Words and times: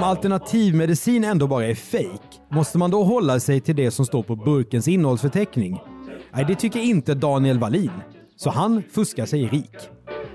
Om 0.00 0.04
alternativmedicin 0.04 1.24
ändå 1.24 1.46
bara 1.46 1.66
är 1.66 1.74
fejk, 1.74 2.20
måste 2.50 2.78
man 2.78 2.90
då 2.90 3.04
hålla 3.04 3.40
sig 3.40 3.60
till 3.60 3.76
det 3.76 3.90
som 3.90 4.06
står 4.06 4.22
på 4.22 4.36
burkens 4.36 4.88
innehållsförteckning? 4.88 5.82
Nej, 6.32 6.44
det 6.44 6.54
tycker 6.54 6.80
inte 6.80 7.14
Daniel 7.14 7.58
Wallin. 7.58 7.90
Så 8.36 8.50
han 8.50 8.82
fuskar 8.94 9.26
sig 9.26 9.46
rik. 9.46 9.76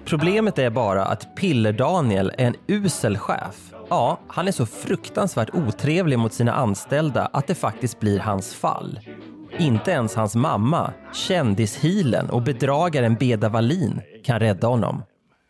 Problemet 0.05 0.59
är 0.59 0.69
bara 0.69 1.05
att 1.05 1.37
Piller-Daniel 1.37 2.31
är 2.37 2.45
en 2.45 2.55
usel 2.67 3.17
chef. 3.17 3.73
Ja, 3.89 4.19
han 4.27 4.47
är 4.47 4.51
så 4.51 4.65
fruktansvärt 4.65 5.55
otrevlig 5.55 6.19
mot 6.19 6.33
sina 6.33 6.53
anställda 6.53 7.29
att 7.33 7.47
det 7.47 7.55
faktiskt 7.55 7.99
blir 7.99 8.19
hans 8.19 8.53
fall. 8.53 8.99
Inte 9.59 9.91
ens 9.91 10.15
hans 10.15 10.35
mamma, 10.35 10.93
kändishilen 11.13 12.29
och 12.29 12.41
bedragaren 12.41 13.15
Beda 13.15 13.49
Wallin 13.49 14.01
kan 14.23 14.39
rädda 14.39 14.67
honom. 14.67 15.01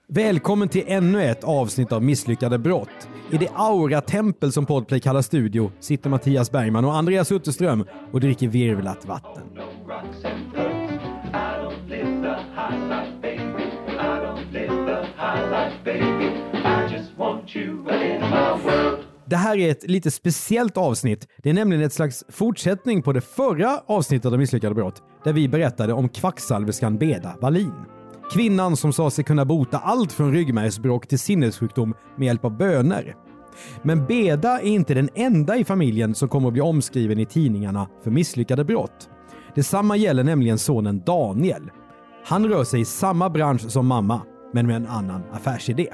Välkommen 0.08 0.70
till 0.70 0.84
ännu 0.88 1.24
ett 1.24 1.44
avsnitt 1.44 1.92
av 1.92 2.04
Misslyckade 2.04 2.58
brott. 2.58 3.10
I 3.32 3.38
det 3.38 3.50
Aura-tempel 3.56 4.52
som 4.52 4.66
Podplay 4.66 5.00
kallar 5.00 5.22
studio 5.22 5.72
sitter 5.80 6.10
Mattias 6.10 6.52
Bergman 6.52 6.86
och 6.86 6.96
Andreas 6.96 7.32
Utterström 7.32 7.86
och 8.12 8.20
dricker 8.20 8.48
virvlat 8.48 9.06
vatten. 9.06 9.44
Det 19.26 19.36
här 19.36 19.58
är 19.58 19.72
ett 19.72 19.90
lite 19.90 20.12
speciellt 20.12 20.78
avsnitt. 20.78 21.28
Det 21.44 21.50
är 21.50 21.54
nämligen 21.54 21.84
ett 21.84 21.94
slags 21.94 22.24
fortsättning 22.30 23.02
på 23.02 23.14
det 23.14 23.22
förra 23.22 23.80
avsnittet 23.86 24.32
av 24.32 24.40
Misslyckade 24.40 24.76
brott, 24.76 25.04
där 25.24 25.34
vi 25.34 25.48
berättade 25.48 25.94
om 25.94 26.10
kvacksalverskan 26.10 26.98
Beda 26.98 27.36
Wallin. 27.42 27.95
Kvinnan 28.32 28.78
som 28.78 28.94
sa 28.94 29.10
sig 29.10 29.24
kunna 29.24 29.46
bota 29.46 29.78
allt 29.78 30.12
från 30.12 30.34
ryggmärgsbråck 30.34 31.08
till 31.08 31.20
sinnessjukdom 31.20 31.94
med 32.16 32.26
hjälp 32.26 32.46
av 32.46 32.58
böner. 32.58 33.16
Men 33.84 34.06
Beda 34.06 34.60
är 34.60 34.68
inte 34.68 34.94
den 34.94 35.10
enda 35.16 35.58
i 35.58 35.66
familjen 35.66 36.16
som 36.16 36.30
kommer 36.30 36.48
att 36.48 36.54
bli 36.54 36.62
omskriven 36.62 37.20
i 37.20 37.26
tidningarna 37.26 37.88
för 38.04 38.12
misslyckade 38.12 38.64
brott. 38.64 39.10
Detsamma 39.56 39.98
gäller 39.98 40.24
nämligen 40.24 40.58
sonen 40.58 41.04
Daniel. 41.06 41.72
Han 42.26 42.48
rör 42.48 42.64
sig 42.64 42.82
i 42.82 42.86
samma 42.86 43.30
bransch 43.30 43.72
som 43.72 43.88
mamma, 43.88 44.22
men 44.54 44.68
med 44.68 44.76
en 44.76 44.88
annan 44.88 45.22
affärsidé. 45.32 45.94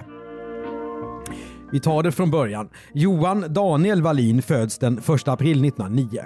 Vi 1.71 1.79
tar 1.79 2.03
det 2.03 2.11
från 2.11 2.31
början. 2.31 2.69
Johan 2.93 3.45
Daniel 3.49 4.01
Wallin 4.01 4.41
föds 4.41 4.77
den 4.77 4.97
1 4.97 5.27
april 5.27 5.65
1909. 5.65 6.21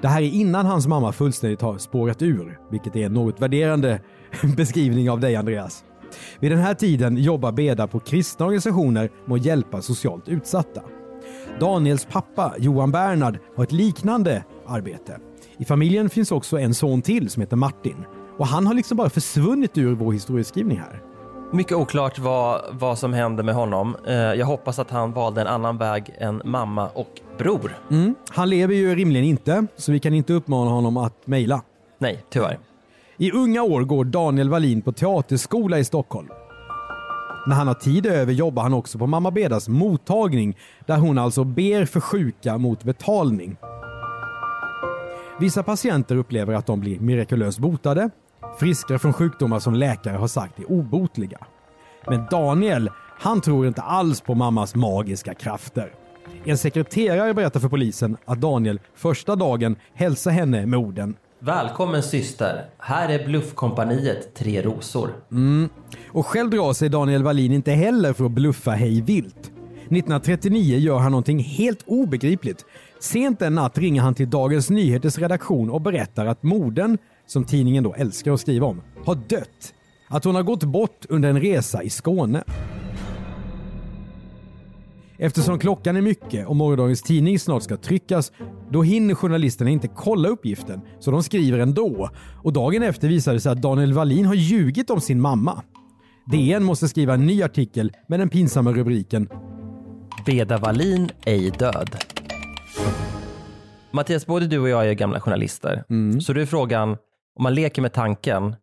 Det 0.00 0.08
här 0.08 0.22
är 0.22 0.30
innan 0.30 0.66
hans 0.66 0.86
mamma 0.86 1.12
fullständigt 1.12 1.60
har 1.60 1.78
spårat 1.78 2.22
ur, 2.22 2.58
vilket 2.70 2.96
är 2.96 3.08
något 3.08 3.40
värderande 3.40 4.00
beskrivning 4.56 5.10
av 5.10 5.20
dig 5.20 5.36
Andreas. 5.36 5.84
Vid 6.40 6.50
den 6.52 6.58
här 6.60 6.74
tiden 6.74 7.16
jobbar 7.16 7.52
Beda 7.52 7.86
på 7.86 8.00
kristna 8.00 8.46
organisationer 8.46 9.10
med 9.24 9.34
att 9.34 9.44
hjälpa 9.44 9.82
socialt 9.82 10.28
utsatta. 10.28 10.82
Daniels 11.60 12.04
pappa 12.10 12.54
Johan 12.58 12.92
Bernhard 12.92 13.38
har 13.56 13.64
ett 13.64 13.72
liknande 13.72 14.44
arbete. 14.66 15.18
I 15.58 15.64
familjen 15.64 16.10
finns 16.10 16.32
också 16.32 16.58
en 16.58 16.74
son 16.74 17.02
till 17.02 17.30
som 17.30 17.40
heter 17.40 17.56
Martin. 17.56 17.96
Och 18.38 18.46
han 18.46 18.66
har 18.66 18.74
liksom 18.74 18.96
bara 18.96 19.10
försvunnit 19.10 19.78
ur 19.78 19.94
vår 19.94 20.12
historieskrivning 20.12 20.78
här. 20.78 21.02
Mycket 21.52 21.72
oklart 21.76 22.18
vad, 22.18 22.62
vad 22.70 22.98
som 22.98 23.12
hände 23.12 23.42
med 23.42 23.54
honom. 23.54 23.96
Eh, 24.06 24.14
Jag 24.14 24.46
hoppas 24.46 24.78
att 24.78 24.90
han 24.90 25.12
valde 25.12 25.40
en 25.40 25.46
annan 25.46 25.78
väg 25.78 26.14
än 26.18 26.42
mamma 26.44 26.88
och 26.88 27.20
bror. 27.38 27.78
Mm. 27.90 28.14
Han 28.30 28.50
lever 28.50 28.74
ju 28.74 28.94
rimligen 28.94 29.26
inte, 29.26 29.66
så 29.76 29.92
vi 29.92 29.98
kan 30.00 30.14
inte 30.14 30.32
uppmana 30.32 30.70
honom 30.70 30.96
att 30.96 31.26
mejla. 31.26 31.62
Nej, 31.98 32.24
tyvärr. 32.30 32.58
I 33.18 33.32
unga 33.32 33.62
år 33.62 33.82
går 33.82 34.04
Daniel 34.04 34.48
Wallin 34.48 34.82
på 34.82 34.92
teaterskola 34.92 35.78
i 35.78 35.84
Stockholm. 35.84 36.28
När 37.46 37.54
han 37.54 37.66
har 37.66 37.74
tid 37.74 38.06
över 38.06 38.32
jobbar 38.32 38.62
han 38.62 38.74
också 38.74 38.98
på 38.98 39.06
mamma 39.06 39.30
Bedas 39.30 39.68
mottagning 39.68 40.56
där 40.86 40.96
hon 40.96 41.18
alltså 41.18 41.44
ber 41.44 41.84
för 41.84 42.00
sjuka 42.00 42.58
mot 42.58 42.84
betalning. 42.84 43.56
Vissa 45.40 45.62
patienter 45.62 46.16
upplever 46.16 46.54
att 46.54 46.66
de 46.66 46.80
blir 46.80 47.00
mirakulöst 47.00 47.58
botade, 47.58 48.10
friska 48.58 48.98
från 48.98 49.12
sjukdomar 49.12 49.58
som 49.58 49.74
läkare 49.74 50.16
har 50.16 50.28
sagt 50.28 50.58
är 50.58 50.70
obotliga. 50.70 51.38
Men 52.06 52.26
Daniel, 52.30 52.90
han 53.18 53.40
tror 53.40 53.66
inte 53.66 53.82
alls 53.82 54.20
på 54.20 54.34
mammas 54.34 54.74
magiska 54.74 55.34
krafter. 55.34 55.94
En 56.44 56.58
sekreterare 56.58 57.34
berättar 57.34 57.60
för 57.60 57.68
polisen 57.68 58.16
att 58.24 58.40
Daniel 58.40 58.80
första 58.94 59.36
dagen 59.36 59.76
hälsar 59.94 60.30
henne 60.30 60.66
med 60.66 60.78
orden 60.78 61.16
Välkommen 61.38 62.02
syster. 62.02 62.64
Här 62.78 63.08
är 63.08 63.26
bluffkompaniet 63.26 64.34
Tre 64.34 64.62
Rosor. 64.62 65.10
Mm. 65.30 65.68
Och 66.08 66.26
själv 66.26 66.50
drar 66.50 66.72
sig 66.72 66.88
Daniel 66.88 67.22
Wallin 67.22 67.52
inte 67.52 67.72
heller 67.72 68.12
för 68.12 68.24
att 68.24 68.30
bluffa 68.30 68.70
hej 68.70 69.00
vilt. 69.00 69.38
1939 69.38 70.78
gör 70.78 70.98
han 70.98 71.10
någonting 71.10 71.38
helt 71.38 71.82
obegripligt. 71.86 72.64
Sent 73.00 73.42
en 73.42 73.54
natt 73.54 73.78
ringer 73.78 74.02
han 74.02 74.14
till 74.14 74.30
Dagens 74.30 74.70
Nyheters 74.70 75.18
redaktion 75.18 75.70
och 75.70 75.80
berättar 75.80 76.26
att 76.26 76.42
modern, 76.42 76.98
som 77.26 77.44
tidningen 77.44 77.84
då 77.84 77.94
älskar 77.94 78.32
att 78.32 78.40
skriva 78.40 78.66
om, 78.66 78.82
har 79.04 79.14
dött. 79.14 79.74
Att 80.08 80.24
hon 80.24 80.34
har 80.34 80.42
gått 80.42 80.64
bort 80.64 81.06
under 81.08 81.28
en 81.28 81.40
resa 81.40 81.82
i 81.82 81.90
Skåne. 81.90 82.44
Eftersom 85.18 85.58
klockan 85.58 85.96
är 85.96 86.00
mycket 86.00 86.46
och 86.46 86.56
morgondagens 86.56 87.02
tidning 87.02 87.38
snart 87.38 87.62
ska 87.62 87.76
tryckas, 87.76 88.32
då 88.70 88.82
hinner 88.82 89.14
journalisterna 89.14 89.70
inte 89.70 89.88
kolla 89.88 90.28
uppgiften, 90.28 90.80
så 90.98 91.10
de 91.10 91.22
skriver 91.22 91.58
ändå. 91.58 92.10
Och 92.42 92.52
dagen 92.52 92.82
efter 92.82 93.08
visar 93.08 93.32
det 93.32 93.40
sig 93.40 93.52
att 93.52 93.62
Daniel 93.62 93.92
Wallin 93.92 94.26
har 94.26 94.34
ljugit 94.34 94.90
om 94.90 95.00
sin 95.00 95.20
mamma. 95.20 95.62
DN 96.26 96.64
måste 96.64 96.88
skriva 96.88 97.14
en 97.14 97.26
ny 97.26 97.42
artikel 97.42 97.92
med 98.08 98.20
den 98.20 98.28
pinsamma 98.28 98.72
rubriken 98.72 99.28
Beda 100.26 100.58
Wallin 100.58 101.10
ej 101.26 101.50
död. 101.50 101.96
Mattias, 103.90 104.26
både 104.26 104.46
du 104.46 104.58
och 104.58 104.68
jag 104.68 104.88
är 104.88 104.92
gamla 104.92 105.20
journalister. 105.20 105.84
Så 106.20 106.32
då 106.32 106.40
är 106.40 106.46
frågan, 106.46 106.90
om 107.36 107.42
man 107.42 107.54
leker 107.54 107.82
med 107.82 107.92
tanken 107.92 108.56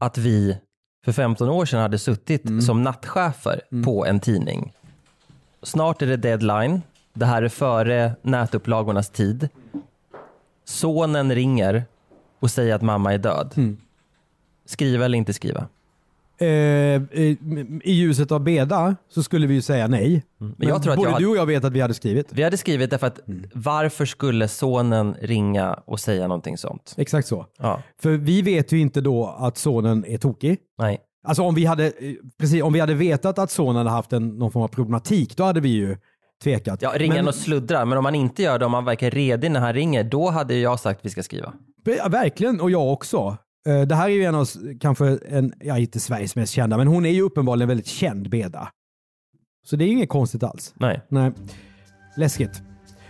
att 0.00 0.18
vi 0.18 0.56
för 1.04 1.12
15 1.12 1.48
år 1.48 1.64
sedan 1.64 1.80
hade 1.80 1.98
suttit 1.98 2.64
som 2.66 2.82
nattchefer 2.82 3.60
på 3.84 4.06
en 4.06 4.20
tidning. 4.20 4.72
Snart 5.64 6.02
är 6.02 6.06
det 6.06 6.16
deadline. 6.16 6.82
Det 7.14 7.26
här 7.26 7.42
är 7.42 7.48
före 7.48 8.12
nätupplagornas 8.22 9.10
tid. 9.10 9.48
Sonen 10.64 11.34
ringer 11.34 11.84
och 12.40 12.50
säger 12.50 12.74
att 12.74 12.82
mamma 12.82 13.14
är 13.14 13.18
död. 13.18 13.76
Skriva 14.66 15.04
eller 15.04 15.18
inte 15.18 15.32
skriva? 15.32 15.68
eh, 16.38 16.46
eh, 16.48 17.02
I 17.20 17.92
ljuset 17.92 18.32
av 18.32 18.40
Beda 18.40 18.96
så 19.08 19.22
skulle 19.22 19.46
vi 19.46 19.54
ju 19.54 19.62
säga 19.62 19.86
nej. 19.88 20.24
Men 20.38 20.68
jag 20.68 20.82
tror 20.82 20.92
att 20.92 20.98
både 20.98 21.10
jag- 21.10 21.20
du 21.20 21.26
och 21.28 21.36
jag 21.36 21.46
vet 21.46 21.64
att 21.64 21.72
vi 21.72 21.80
hade 21.80 21.94
skrivit. 21.94 22.26
Vi 22.32 22.42
hade 22.42 22.56
skrivit 22.56 22.90
därför 22.90 23.06
att 23.06 23.20
varför 23.52 24.04
skulle 24.06 24.48
sonen 24.48 25.16
ringa 25.20 25.74
och 25.84 26.00
säga 26.00 26.28
någonting 26.28 26.58
sånt? 26.58 26.94
Exakt 26.98 27.28
så. 27.28 27.46
Ja, 27.58 27.82
För 28.02 28.10
vi 28.10 28.42
vet 28.42 28.72
ju 28.72 28.78
inte 28.80 29.00
då 29.00 29.26
att 29.38 29.58
sonen 29.58 30.04
är 30.04 30.18
tokig. 30.18 30.58
nej. 30.78 30.98
Alltså 31.24 31.42
om 31.42 31.54
vi 31.54 31.64
hade, 31.64 31.86
eh, 31.86 31.92
precis, 32.38 32.62
om 32.62 32.72
vi 32.72 32.80
hade 32.80 32.94
vetat 32.94 33.38
att 33.38 33.50
sonen 33.50 33.76
hade 33.76 33.90
haft 33.90 34.12
en, 34.12 34.28
någon 34.28 34.52
form 34.52 34.62
av 34.62 34.68
problematik, 34.68 35.36
då 35.36 35.44
hade 35.44 35.60
vi 35.60 35.68
ju 35.68 35.96
tvekat. 36.42 36.82
Ja, 36.82 36.92
ringer 36.96 37.14
Men- 37.14 37.28
och 37.28 37.34
sluddrar, 37.34 37.84
men 37.84 37.98
om 37.98 38.02
man 38.04 38.14
inte 38.14 38.42
gör 38.42 38.58
det, 38.58 38.64
om 38.66 38.72
man 38.72 38.84
verkar 38.84 39.10
redig 39.10 39.50
när 39.50 39.60
han 39.60 39.72
ringer, 39.72 40.04
då 40.04 40.30
hade 40.30 40.54
jag 40.54 40.80
sagt 40.80 40.98
att 41.00 41.04
vi 41.06 41.10
ska 41.10 41.22
skriva. 41.22 41.52
Ja, 41.84 42.08
verkligen, 42.08 42.60
och 42.60 42.70
jag 42.70 42.92
också. 42.92 43.36
Eh, 43.68 43.82
Det 43.82 43.94
här 43.94 44.04
är 44.08 44.12
ju 44.14 44.24
en 44.24 44.34
av, 44.34 44.46
kanske 44.80 45.18
en, 45.28 45.52
ja 45.60 45.78
inte 45.78 46.00
Sveriges 46.00 46.36
mest 46.36 46.52
kända, 46.52 46.76
men 46.76 46.86
hon 46.86 47.06
är 47.06 47.10
ju 47.10 47.22
uppenbarligen 47.22 47.68
väldigt 47.68 47.86
känd 47.86 48.30
Beda. 48.30 48.68
Så 49.66 49.76
det 49.76 49.84
är 49.84 49.86
ju 49.86 49.92
inget 49.92 50.08
konstigt 50.08 50.42
alls. 50.42 50.74
Nej. 50.76 51.00
Nej. 51.08 51.32
Läskigt. 52.16 52.62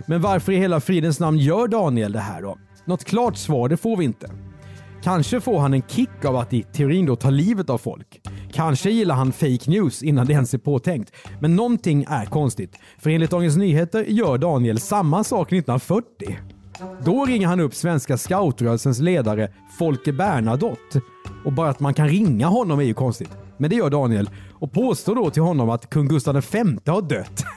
Men 0.07 0.21
varför 0.21 0.53
i 0.53 0.57
hela 0.57 0.81
fridens 0.81 1.21
namn 1.21 1.39
gör 1.39 1.69
Daniel 1.69 2.13
det 2.13 2.19
här 2.19 2.43
då? 2.43 2.59
Något 2.85 3.05
klart 3.05 3.37
svar, 3.37 3.69
det 3.69 3.77
får 3.77 3.97
vi 3.97 4.05
inte. 4.05 4.31
Kanske 5.05 5.41
får 5.41 5.61
han 5.61 5.75
en 5.75 5.83
kick 5.83 6.25
av 6.25 6.37
att 6.37 6.53
i 6.53 6.63
teorin 6.63 7.07
då 7.07 7.17
ta 7.17 7.31
livet 7.31 7.71
av 7.71 7.79
folk. 7.79 8.21
Kanske 8.53 8.91
gillar 8.91 9.15
han 9.15 9.33
fake 9.33 9.71
news 9.71 10.03
innan 10.03 10.27
det 10.27 10.33
ens 10.33 10.55
är 10.55 10.59
påtänkt. 10.59 11.13
Men 11.41 11.57
någonting 11.57 12.05
är 12.09 12.25
konstigt. 12.25 12.79
För 12.99 13.11
enligt 13.11 13.31
Dagens 13.31 13.57
Nyheter 13.57 14.05
gör 14.05 14.39
Daniel 14.39 14.81
samma 14.81 15.25
sak 15.25 15.49
1940. 15.49 16.39
Då 17.05 17.25
ringer 17.25 17.47
han 17.47 17.61
upp 17.61 17.75
svenska 17.75 18.17
scoutrörelsens 18.17 19.01
ledare 19.01 19.53
Folke 19.79 20.13
Bernadotte. 20.13 21.01
Och 21.45 21.53
bara 21.53 21.71
att 21.71 21.81
man 21.81 21.95
kan 21.95 22.09
ringa 22.09 22.47
honom 22.47 22.79
är 22.79 22.85
ju 22.85 22.95
konstigt. 22.95 23.31
Men 23.57 23.71
det 23.71 23.77
gör 23.77 23.91
Daniel 23.91 24.31
och 24.53 24.73
påstår 24.73 25.15
då 25.15 25.31
till 25.31 25.43
honom 25.43 25.71
att 25.71 25.91
kung 25.91 26.09
Gustav 26.09 26.35
V 26.35 26.63
har 26.87 27.03
dött. 27.03 27.45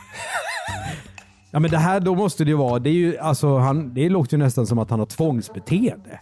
Ja 1.52 1.60
men 1.60 1.72
det 1.72 1.78
här 1.78 2.00
då 2.00 2.16
måste 2.16 2.44
det 2.44 2.50
ju 2.50 2.58
vara, 2.58 2.80
det, 2.80 2.90
är 2.90 2.94
ju, 2.94 3.18
alltså, 3.18 3.58
han, 3.58 3.94
det 3.94 4.10
låter 4.10 4.38
ju 4.38 4.44
nästan 4.44 4.68
som 4.68 4.80
att 4.80 4.90
han 4.90 5.00
har 5.00 5.06
tvångsbeteende. 5.06 6.20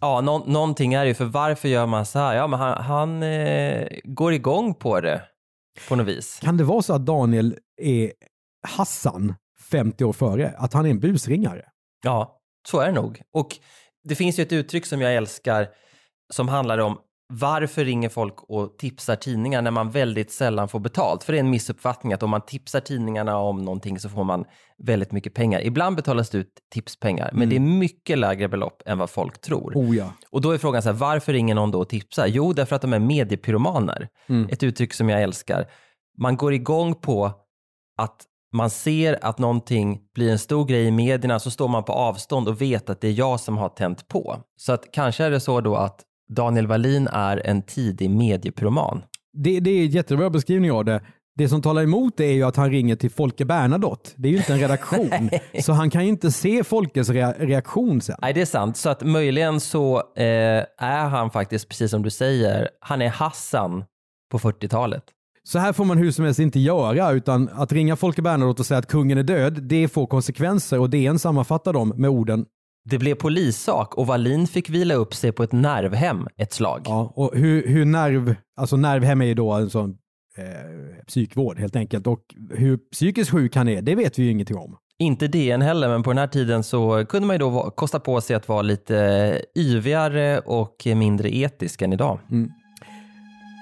Ja, 0.00 0.20
nå 0.20 0.38
någonting 0.38 0.94
är 0.94 1.00
det 1.00 1.08
ju, 1.08 1.14
för 1.14 1.24
varför 1.24 1.68
gör 1.68 1.86
man 1.86 2.06
så 2.06 2.18
här? 2.18 2.36
Ja, 2.36 2.46
men 2.46 2.58
han, 2.58 2.84
han 2.84 3.22
eh, 3.22 3.86
går 4.04 4.32
igång 4.32 4.74
på 4.74 5.00
det 5.00 5.22
på 5.88 5.96
något 5.96 6.06
vis. 6.06 6.38
Kan 6.42 6.56
det 6.56 6.64
vara 6.64 6.82
så 6.82 6.94
att 6.94 7.06
Daniel 7.06 7.58
är 7.82 8.12
Hassan 8.68 9.34
50 9.70 10.04
år 10.04 10.12
före? 10.12 10.54
Att 10.58 10.72
han 10.72 10.86
är 10.86 10.90
en 10.90 11.00
busringare? 11.00 11.64
Ja, 12.04 12.40
så 12.68 12.80
är 12.80 12.86
det 12.86 12.92
nog. 12.92 13.22
Och 13.32 13.48
det 14.04 14.14
finns 14.14 14.38
ju 14.38 14.42
ett 14.42 14.52
uttryck 14.52 14.86
som 14.86 15.00
jag 15.00 15.14
älskar 15.14 15.68
som 16.32 16.48
handlar 16.48 16.78
om 16.78 16.98
varför 17.30 17.84
ringer 17.84 18.08
folk 18.08 18.34
och 18.42 18.78
tipsar 18.78 19.16
tidningar 19.16 19.62
när 19.62 19.70
man 19.70 19.90
väldigt 19.90 20.32
sällan 20.32 20.68
får 20.68 20.80
betalt? 20.80 21.24
För 21.24 21.32
det 21.32 21.38
är 21.38 21.40
en 21.40 21.50
missuppfattning 21.50 22.12
att 22.12 22.22
om 22.22 22.30
man 22.30 22.40
tipsar 22.40 22.80
tidningarna 22.80 23.38
om 23.38 23.64
någonting 23.64 23.98
så 23.98 24.08
får 24.08 24.24
man 24.24 24.44
väldigt 24.78 25.12
mycket 25.12 25.34
pengar. 25.34 25.60
Ibland 25.60 25.96
betalas 25.96 26.30
det 26.30 26.38
ut 26.38 26.52
tipspengar, 26.72 27.30
men 27.32 27.48
det 27.48 27.56
är 27.56 27.60
mycket 27.60 28.18
lägre 28.18 28.48
belopp 28.48 28.82
än 28.86 28.98
vad 28.98 29.10
folk 29.10 29.40
tror. 29.40 29.72
Oh 29.74 29.96
ja. 29.96 30.12
Och 30.30 30.40
då 30.40 30.50
är 30.50 30.58
frågan 30.58 30.82
så 30.82 30.88
här, 30.88 30.96
varför 30.96 31.32
ringer 31.32 31.54
någon 31.54 31.70
då 31.70 31.80
och 31.80 31.88
tipsar? 31.88 32.26
Jo, 32.26 32.52
därför 32.52 32.76
att 32.76 32.82
de 32.82 32.92
är 32.92 32.98
mediepyromaner. 32.98 34.08
Ett 34.50 34.62
uttryck 34.62 34.94
som 34.94 35.08
jag 35.08 35.22
älskar. 35.22 35.66
Man 36.18 36.36
går 36.36 36.52
igång 36.54 36.94
på 36.94 37.32
att 37.98 38.26
man 38.52 38.70
ser 38.70 39.24
att 39.24 39.38
någonting 39.38 40.00
blir 40.14 40.30
en 40.32 40.38
stor 40.38 40.64
grej 40.64 40.84
i 40.84 40.90
medierna, 40.90 41.38
så 41.38 41.50
står 41.50 41.68
man 41.68 41.84
på 41.84 41.92
avstånd 41.92 42.48
och 42.48 42.60
vet 42.60 42.90
att 42.90 43.00
det 43.00 43.08
är 43.08 43.12
jag 43.12 43.40
som 43.40 43.58
har 43.58 43.68
tänt 43.68 44.08
på. 44.08 44.36
Så 44.56 44.72
att 44.72 44.92
kanske 44.92 45.24
är 45.24 45.30
det 45.30 45.40
så 45.40 45.60
då 45.60 45.76
att 45.76 46.04
Daniel 46.30 46.66
Wallin 46.66 47.08
är 47.12 47.46
en 47.46 47.62
tidig 47.62 48.10
mediepyroman. 48.10 49.02
Det, 49.32 49.60
det 49.60 49.70
är 49.70 49.84
en 49.84 49.90
jättebra 49.90 50.30
beskrivning 50.30 50.72
av 50.72 50.84
det. 50.84 51.00
Det 51.36 51.48
som 51.48 51.62
talar 51.62 51.82
emot 51.82 52.16
det 52.16 52.24
är 52.24 52.32
ju 52.32 52.42
att 52.42 52.56
han 52.56 52.70
ringer 52.70 52.96
till 52.96 53.10
Folke 53.10 53.44
Bernadotte. 53.44 54.10
Det 54.16 54.28
är 54.28 54.32
ju 54.32 54.38
inte 54.38 54.52
en 54.52 54.58
redaktion. 54.58 55.30
så 55.62 55.72
han 55.72 55.90
kan 55.90 56.02
ju 56.02 56.08
inte 56.08 56.30
se 56.32 56.64
Folkes 56.64 57.08
rea- 57.10 57.34
reaktion 57.38 58.00
sen. 58.00 58.16
Nej, 58.22 58.32
det 58.34 58.40
är 58.40 58.46
sant. 58.46 58.76
Så 58.76 58.90
att 58.90 59.02
möjligen 59.02 59.60
så 59.60 59.96
eh, 60.16 60.24
är 60.78 61.08
han 61.08 61.30
faktiskt, 61.30 61.68
precis 61.68 61.90
som 61.90 62.02
du 62.02 62.10
säger, 62.10 62.68
han 62.80 63.02
är 63.02 63.08
Hassan 63.08 63.84
på 64.30 64.38
40-talet. 64.38 65.02
Så 65.42 65.58
här 65.58 65.72
får 65.72 65.84
man 65.84 65.98
hur 65.98 66.10
som 66.10 66.24
helst 66.24 66.40
inte 66.40 66.60
göra, 66.60 67.10
utan 67.10 67.48
att 67.52 67.72
ringa 67.72 67.96
Folke 67.96 68.22
Bernadotte 68.22 68.62
och 68.62 68.66
säga 68.66 68.78
att 68.78 68.86
kungen 68.86 69.18
är 69.18 69.22
död, 69.22 69.62
det 69.62 69.88
får 69.88 70.06
konsekvenser 70.06 70.78
och 70.80 70.90
DN 70.90 71.18
sammanfattar 71.18 71.72
dem 71.72 71.92
med 71.96 72.10
orden 72.10 72.46
Det 72.84 72.98
blev 72.98 73.14
polissak 73.14 73.94
och 73.94 74.06
Wallin 74.06 74.46
fick 74.46 74.70
vila 74.70 74.94
upp 74.94 75.14
sig 75.14 75.32
på 75.32 75.42
ett 75.42 75.52
nervhem 75.52 76.26
ett 76.36 76.52
slag. 76.52 76.82
Ja, 76.84 77.12
och 77.16 77.30
hur, 77.34 77.66
hur 77.66 77.84
nerv, 77.84 78.34
alltså 78.56 78.76
nervhem 78.76 79.20
är 79.20 79.26
ju 79.26 79.34
då 79.34 79.52
en 79.52 79.70
sån 79.70 79.90
eh, 80.38 81.04
psykvård 81.06 81.58
helt 81.58 81.76
enkelt 81.76 82.06
och 82.06 82.20
hur 82.50 82.76
psykiskt 82.76 83.30
sjuk 83.30 83.56
han 83.56 83.68
är, 83.68 83.82
det 83.82 83.94
vet 83.94 84.18
vi 84.18 84.22
ju 84.22 84.30
ingenting 84.30 84.56
om. 84.56 84.76
Inte 84.98 85.28
DN 85.28 85.62
heller, 85.62 85.88
men 85.88 86.02
på 86.02 86.10
den 86.10 86.18
här 86.18 86.26
tiden 86.26 86.62
så 86.62 87.06
kunde 87.08 87.26
man 87.26 87.34
ju 87.34 87.38
då 87.38 87.70
kosta 87.70 88.00
på 88.00 88.20
sig 88.20 88.36
att 88.36 88.48
vara 88.48 88.62
lite 88.62 89.42
yvigare 89.56 90.38
och 90.38 90.86
mindre 90.96 91.36
etisk 91.36 91.82
än 91.82 91.92
idag. 91.92 92.18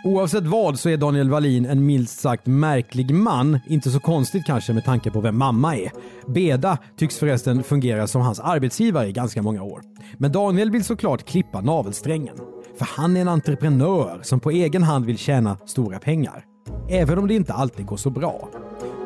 Oavsett 0.04 0.46
vad 0.46 0.78
så 0.78 0.88
är 0.88 0.96
Daniel 0.96 1.30
Wallin 1.30 1.66
en 1.66 1.86
milt 1.86 2.10
sagt 2.10 2.46
märklig 2.46 3.14
man. 3.14 3.58
Inte 3.66 3.90
så 3.90 4.00
konstigt 4.00 4.44
kanske 4.46 4.72
med 4.72 4.84
tanke 4.84 5.10
på 5.10 5.20
vem 5.20 5.38
mamma 5.38 5.76
är. 5.76 5.90
Beda 6.26 6.78
tycks 6.96 7.18
förresten 7.18 7.62
fungera 7.62 8.06
som 8.06 8.22
hans 8.22 8.40
arbetsgivare 8.40 9.08
i 9.08 9.12
ganska 9.12 9.42
många 9.42 9.62
år. 9.62 9.82
Men 10.18 10.32
Daniel 10.32 10.70
vill 10.70 10.84
såklart 10.84 11.26
klippa 11.26 11.60
navelsträngen. 11.60 12.36
För 12.78 12.84
han 12.84 13.16
är 13.16 13.20
en 13.20 13.28
entreprenör 13.28 14.20
som 14.22 14.40
på 14.40 14.50
egen 14.50 14.82
hand 14.82 15.06
vill 15.06 15.18
tjäna 15.18 15.56
stora 15.66 15.98
pengar. 15.98 16.44
Även 16.88 17.18
om 17.18 17.28
det 17.28 17.34
inte 17.34 17.52
alltid 17.52 17.86
går 17.86 17.96
så 17.96 18.10
bra. 18.10 18.48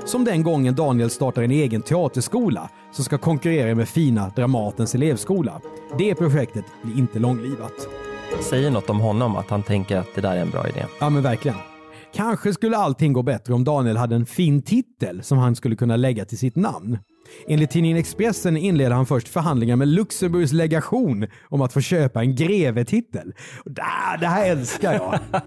Som 0.04 0.24
den 0.24 0.42
gången 0.42 0.74
Daniel 0.74 1.10
startar 1.10 1.42
en 1.42 1.50
egen 1.50 1.82
teaterskola 1.82 2.70
som 2.92 3.04
ska 3.04 3.18
konkurrera 3.18 3.74
med 3.74 3.88
fina 3.88 4.32
Dramatens 4.36 4.94
elevskola. 4.94 5.60
Det 5.98 6.14
projektet 6.14 6.64
blir 6.82 6.98
inte 6.98 7.18
långlivat. 7.18 7.88
Säger 8.40 8.70
något 8.70 8.90
om 8.90 9.00
honom 9.00 9.36
att 9.36 9.50
han 9.50 9.62
tänker 9.62 9.96
att 9.96 10.14
det 10.14 10.20
där 10.20 10.36
är 10.36 10.40
en 10.40 10.50
bra 10.50 10.68
idé. 10.68 10.84
Ja 11.00 11.10
men 11.10 11.22
verkligen. 11.22 11.56
Kanske 12.14 12.52
skulle 12.52 12.76
allting 12.76 13.12
gå 13.12 13.22
bättre 13.22 13.54
om 13.54 13.64
Daniel 13.64 13.96
hade 13.96 14.14
en 14.14 14.26
fin 14.26 14.62
titel 14.62 15.22
som 15.22 15.38
han 15.38 15.56
skulle 15.56 15.76
kunna 15.76 15.96
lägga 15.96 16.24
till 16.24 16.38
sitt 16.38 16.56
namn. 16.56 16.98
Enligt 17.48 17.70
tidningen 17.70 17.98
Expressen 17.98 18.56
inleder 18.56 18.90
han 18.90 19.06
först 19.06 19.28
förhandlingar 19.28 19.76
med 19.76 19.88
Luxemburgs 19.88 20.52
legation 20.52 21.26
om 21.48 21.62
att 21.62 21.72
få 21.72 21.80
köpa 21.80 22.20
en 22.20 22.36
grevetitel. 22.36 23.32
Det 24.20 24.26
här 24.26 24.50
älskar 24.50 24.92
jag. 24.92 25.18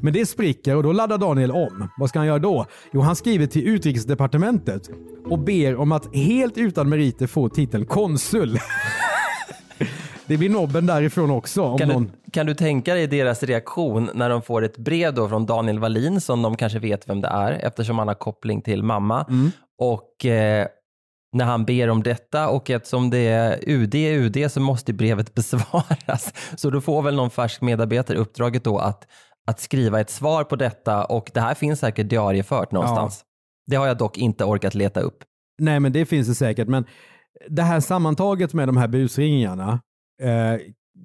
Men 0.00 0.12
det 0.12 0.26
spricker 0.26 0.76
och 0.76 0.82
då 0.82 0.92
laddar 0.92 1.18
Daniel 1.18 1.50
om. 1.50 1.88
Vad 1.96 2.08
ska 2.08 2.18
han 2.18 2.26
göra 2.26 2.38
då? 2.38 2.66
Jo, 2.92 3.00
han 3.00 3.16
skriver 3.16 3.46
till 3.46 3.68
utrikesdepartementet 3.68 4.90
och 5.24 5.38
ber 5.38 5.76
om 5.76 5.92
att 5.92 6.14
helt 6.14 6.58
utan 6.58 6.88
meriter 6.88 7.26
få 7.26 7.48
titeln 7.48 7.86
konsul. 7.86 8.58
Det 10.26 10.36
blir 10.36 10.50
nobben 10.50 10.86
därifrån 10.86 11.30
också. 11.30 11.62
Om 11.62 11.78
Kan 11.78 11.88
någon... 11.88 12.12
du, 12.24 12.30
kan 12.30 12.46
du 12.46 12.54
tänka 12.54 12.94
dig 12.94 13.06
deras 13.06 13.42
reaktion 13.42 14.10
när 14.14 14.30
de 14.30 14.42
får 14.42 14.64
ett 14.64 14.78
brev 14.78 15.14
då 15.14 15.28
från 15.28 15.46
Daniel 15.46 15.78
Wallin 15.78 16.20
som 16.20 16.42
de 16.42 16.56
kanske 16.56 16.78
vet 16.78 17.08
vem 17.08 17.20
det 17.20 17.28
är 17.28 17.52
eftersom 17.52 17.98
han 17.98 18.08
har 18.08 18.14
koppling 18.14 18.62
till 18.62 18.82
mamma. 18.82 19.26
Och 19.78 20.26
eh, 20.26 20.66
när 21.32 21.44
han 21.44 21.64
ber 21.64 21.88
om 21.88 22.02
detta 22.02 22.48
och 22.48 22.70
eftersom 22.70 23.10
det 23.10 23.18
är 23.18 23.58
UD 23.66 23.94
UD 23.94 24.50
så 24.52 24.60
måste 24.60 24.92
brevet 24.92 25.34
besvaras. 25.34 26.32
Så 26.56 26.70
då 26.70 26.80
får 26.80 27.02
väl 27.02 27.14
någon 27.14 27.30
färsk 27.30 27.60
medarbetare 27.60 28.18
uppdraget 28.18 28.64
då 28.64 28.78
att, 28.78 29.06
att 29.46 29.60
skriva 29.60 30.00
ett 30.00 30.10
svar 30.10 30.44
på 30.44 30.56
detta 30.56 31.04
och 31.04 31.30
det 31.34 31.40
här 31.40 31.54
finns 31.54 31.80
säkert 31.80 32.08
diariefört 32.08 32.72
någonstans. 32.72 33.24
Det 33.66 33.76
har 33.76 33.86
jag 33.86 33.98
dock 33.98 34.18
inte 34.18 34.44
orkat 34.44 34.74
leta 34.74 35.00
upp. 35.00 35.24
Nej, 35.58 35.80
men 35.80 35.92
det 35.92 36.06
finns 36.06 36.28
det 36.28 36.34
säkert. 36.34 36.68
Men 36.68 36.84
det 37.48 37.62
här 37.62 37.80
sammantaget 37.80 38.54
med 38.54 38.68
de 38.68 38.76
här 38.76 38.88
busringarna 38.88 39.80
eh, 40.22 40.60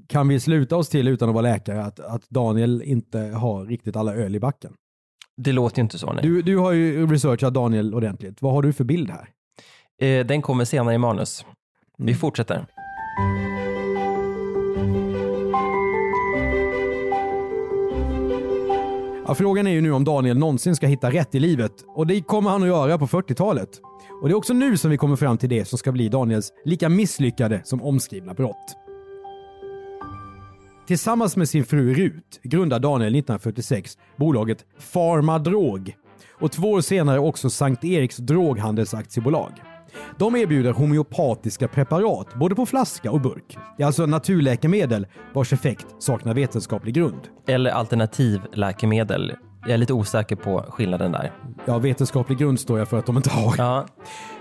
kan 0.08 0.28
vi 0.28 0.40
sluta 0.40 0.76
oss 0.76 0.90
till 0.90 1.08
utan 1.08 1.30
att 1.30 1.36
vara 1.36 1.42
läkare 1.42 1.84
att, 1.84 2.00
att 2.00 2.30
Daniel 2.30 2.82
inte 2.82 3.20
har 3.20 3.66
riktigt 3.66 3.96
alla 3.96 4.16
öl 4.16 4.36
i 4.36 4.40
backen. 4.40 4.74
Det 5.38 5.52
låter 5.52 5.78
ju 5.78 5.84
inte 5.84 5.98
så. 5.98 6.14
Nej. 6.14 6.24
Du, 6.24 6.42
du 6.42 6.58
har 6.58 6.72
ju 6.72 7.08
researchat 7.08 7.54
Daniel 7.54 7.94
ordentligt. 7.94 8.42
Vad 8.42 8.54
har 8.54 8.62
du 8.62 8.74
för 8.74 8.84
bild 8.84 9.10
här? 9.10 9.30
Eh, 10.02 10.26
den 10.26 10.42
kommer 10.42 10.66
senare 10.66 10.96
i 10.96 10.98
manus. 10.98 11.46
Vi 11.98 12.16
fortsätter. 12.16 12.66
Ja, 19.28 19.36
frågan 19.36 19.68
är 19.68 19.72
ju 19.72 19.82
nu 19.82 19.92
om 19.92 20.04
Daniel 20.04 20.38
någonsin 20.38 20.76
ska 20.76 20.88
hitta 20.88 21.12
rätt 21.12 21.36
i 21.36 21.40
livet 21.40 21.72
och 21.96 22.08
det 22.08 22.22
kommer 22.22 22.50
han 22.50 22.62
att 22.62 22.68
göra 22.68 22.98
på 22.98 23.08
40-talet. 23.08 23.70
Och 24.22 24.28
det 24.28 24.34
är 24.34 24.38
också 24.38 24.54
nu 24.54 24.78
som 24.78 24.92
vi 24.92 24.98
kommer 24.98 25.16
fram 25.16 25.38
till 25.38 25.50
det 25.50 25.66
som 25.66 25.78
ska 25.78 25.92
bli 25.92 26.10
Daniels 26.10 26.54
lika 26.66 26.90
misslyckade 26.90 27.62
som 27.64 27.84
omskrivna 27.84 28.34
brott. 28.34 28.87
Tillsammans 30.88 31.38
med 31.38 31.50
sin 31.50 31.66
fru 31.66 31.94
Rut 31.94 32.40
grundar 32.44 32.80
Daniel 32.80 33.16
1946 33.16 33.98
bolaget 34.18 34.66
Pharmadrog 34.94 35.96
och 36.40 36.52
två 36.52 36.72
år 36.72 36.82
senare 36.82 37.20
också 37.20 37.50
Sankt 37.50 37.84
Eriks 37.84 38.18
droghandelsaktiebolag. 38.18 39.52
De 40.18 40.36
erbjuder 40.36 40.72
homeopatiska 40.72 41.68
preparat 41.68 42.34
både 42.36 42.56
på 42.56 42.66
flaska 42.66 43.12
och 43.12 43.22
burk. 43.22 43.58
Det 43.78 43.84
är 43.84 43.88
alltså 43.88 44.06
naturläkemedel 44.06 45.08
vars 45.34 45.54
effekt 45.54 45.86
saknar 46.00 46.34
vetenskaplig 46.34 46.96
grund. 46.96 47.22
Eller 47.48 47.72
alternativläkemedel. 47.72 49.34
Jag 49.62 49.72
är 49.72 49.78
lite 49.78 49.94
osäker 49.94 50.36
på 50.36 50.66
skillnaden 50.70 51.12
där. 51.12 51.32
Ja, 51.66 51.78
vetenskaplig 51.78 52.38
grund 52.38 52.60
står 52.60 52.80
jag 52.80 52.88
för 52.88 53.00
att 53.00 53.06
de 53.06 53.18
inte 53.18 53.30
har. 53.30 53.56
Ja, 53.58 53.86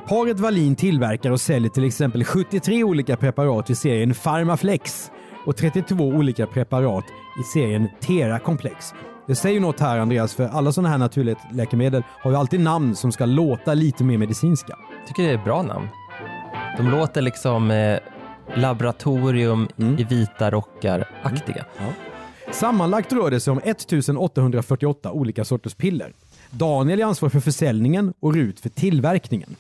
Paret 0.09 0.41
Wallin 0.41 0.77
tillverkar 0.77 1.31
och 1.31 1.41
säljer 1.41 1.71
till 1.71 1.85
exempel 1.85 2.25
73 2.25 2.85
olika 2.85 3.17
preparat 3.17 3.71
i 3.71 3.75
serien 3.75 4.15
Pharmaflex 4.15 5.11
och 5.47 5.57
32 5.57 6.05
olika 6.05 6.47
preparat 6.47 7.05
i 7.41 7.43
serien 7.43 7.89
Tera 8.01 8.39
Complex. 8.39 8.95
Det 9.27 9.35
säger 9.35 9.61
något 9.61 9.81
här 9.81 9.99
Andreas, 9.99 10.35
för 10.35 10.45
alla 10.45 10.73
sådana 10.73 10.89
här 10.89 10.99
naturläkemedel 10.99 12.03
har 12.09 12.31
ju 12.31 12.37
alltid 12.37 12.61
namn 12.61 12.97
som 12.97 13.13
ska 13.13 13.27
låta 13.27 13.75
lite 13.75 14.05
mer 14.05 14.19
medicinska. 14.19 14.77
jag 14.99 15.09
tycker 15.09 15.23
det 15.23 15.35
är 15.35 15.45
bra 15.45 15.63
namn. 15.63 15.89
De 16.77 16.89
låter 16.89 17.23
liksom 17.23 17.71
eh, 17.71 17.99
laboratorium 18.55 19.69
i 19.99 20.05
vita 20.05 20.51
rockar-aktiga. 20.51 21.65
Sammanlagt 22.53 23.13
rör 23.13 23.31
det 23.31 23.41
sig 23.41 23.51
om 23.51 23.59
1848 23.59 25.13
olika 25.13 25.45
sorters 25.45 25.75
piller. 25.75 26.13
Daniel 26.51 27.01
är 27.01 27.05
ansvarig 27.05 27.33
för 27.33 27.41
försäljningen 27.41 28.15
och 28.21 28.35
Rut 28.35 28.61
för 28.61 28.69
tillverkningen. 28.69 29.57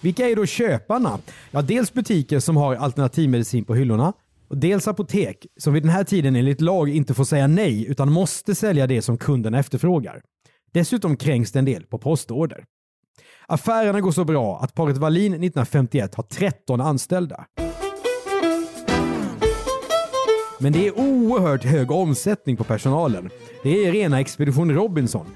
Vilka 0.00 0.28
är 0.28 0.36
då 0.36 0.46
köparna? 0.46 1.18
Ja, 1.50 1.62
dels 1.62 1.92
butiker 1.92 2.40
som 2.40 2.56
har 2.56 2.74
alternativmedicin 2.76 3.64
på 3.64 3.74
hyllorna 3.74 4.12
dels 4.56 4.88
apotek 4.88 5.46
som 5.60 5.72
vid 5.74 5.82
den 5.82 5.90
här 5.90 6.04
tiden 6.04 6.36
enligt 6.36 6.60
lag 6.60 6.88
inte 6.88 7.14
får 7.14 7.24
säga 7.24 7.46
nej 7.46 7.86
utan 7.90 8.12
måste 8.12 8.54
sälja 8.54 8.86
det 8.86 9.02
som 9.02 9.18
kunderna 9.18 9.58
efterfrågar. 9.58 10.22
Dessutom 10.72 11.16
kränks 11.16 11.52
det 11.52 11.58
en 11.58 11.64
del 11.64 11.82
på 11.82 11.98
postorder. 11.98 12.64
Affärerna 13.46 14.00
går 14.00 14.12
så 14.12 14.24
bra 14.24 14.60
att 14.62 14.74
paret 14.74 14.96
Wallin 14.96 15.32
1951 15.32 16.14
har 16.14 16.24
13 16.24 16.80
anställda. 16.80 17.44
Men 20.60 20.72
det 20.72 20.86
är 20.86 20.98
oerhört 20.98 21.64
hög 21.64 21.90
omsättning 21.90 22.56
på 22.56 22.64
personalen. 22.64 23.30
Det 23.62 23.84
är 23.86 23.92
rena 23.92 24.20
Expedition 24.20 24.74
Robinson. 24.74 25.26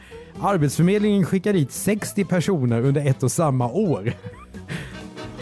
Arbetsförmedlingen 0.40 1.24
skickar 1.24 1.52
dit 1.52 1.72
60 1.72 2.24
personer 2.24 2.82
under 2.82 3.06
ett 3.06 3.22
och 3.22 3.32
samma 3.32 3.68
år. 3.68 4.12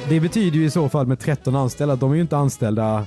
Det 0.09 0.21
betyder 0.21 0.59
ju 0.59 0.65
i 0.65 0.71
så 0.71 0.89
fall 0.89 1.07
med 1.07 1.19
13 1.21 1.57
anställda, 1.57 1.97
de 1.97 2.11
är 2.11 2.15
ju 2.15 2.21
inte 2.21 2.37
anställda... 2.37 3.07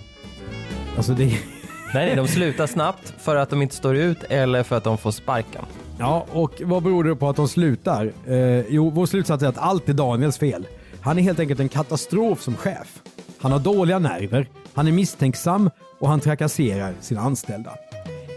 Alltså 0.98 1.14
det... 1.14 1.26
Nej, 1.26 2.06
nej, 2.06 2.16
de 2.16 2.28
slutar 2.28 2.68
snabbt 2.68 3.14
för 3.18 3.36
att 3.36 3.50
de 3.50 3.62
inte 3.62 3.76
står 3.76 3.96
ut 3.96 4.24
eller 4.24 4.64
för 4.64 4.78
att 4.78 4.84
de 4.84 4.98
får 4.98 5.12
sparken. 5.12 5.66
Ja, 6.00 6.26
och 6.32 6.62
vad 6.66 6.84
beror 6.84 7.04
det 7.04 7.16
på 7.16 7.30
att 7.30 7.36
de 7.36 7.48
slutar? 7.48 8.12
Eh, 8.28 8.60
jo, 8.70 8.90
vår 8.90 9.06
slutsats 9.06 9.44
är 9.44 9.48
att 9.48 9.58
allt 9.58 9.90
är 9.90 9.94
Daniels 9.94 10.38
fel. 10.38 10.68
Han 11.02 11.18
är 11.18 11.22
helt 11.22 11.40
enkelt 11.40 11.60
en 11.60 11.70
katastrof 11.70 12.42
som 12.42 12.56
chef. 12.56 13.02
Han 13.40 13.52
har 13.52 13.60
dåliga 13.60 14.00
nerver, 14.00 14.50
han 14.74 14.88
är 14.88 14.92
misstänksam 14.92 15.70
och 16.00 16.10
han 16.10 16.20
trakasserar 16.20 16.94
sina 17.02 17.22
anställda. 17.22 17.72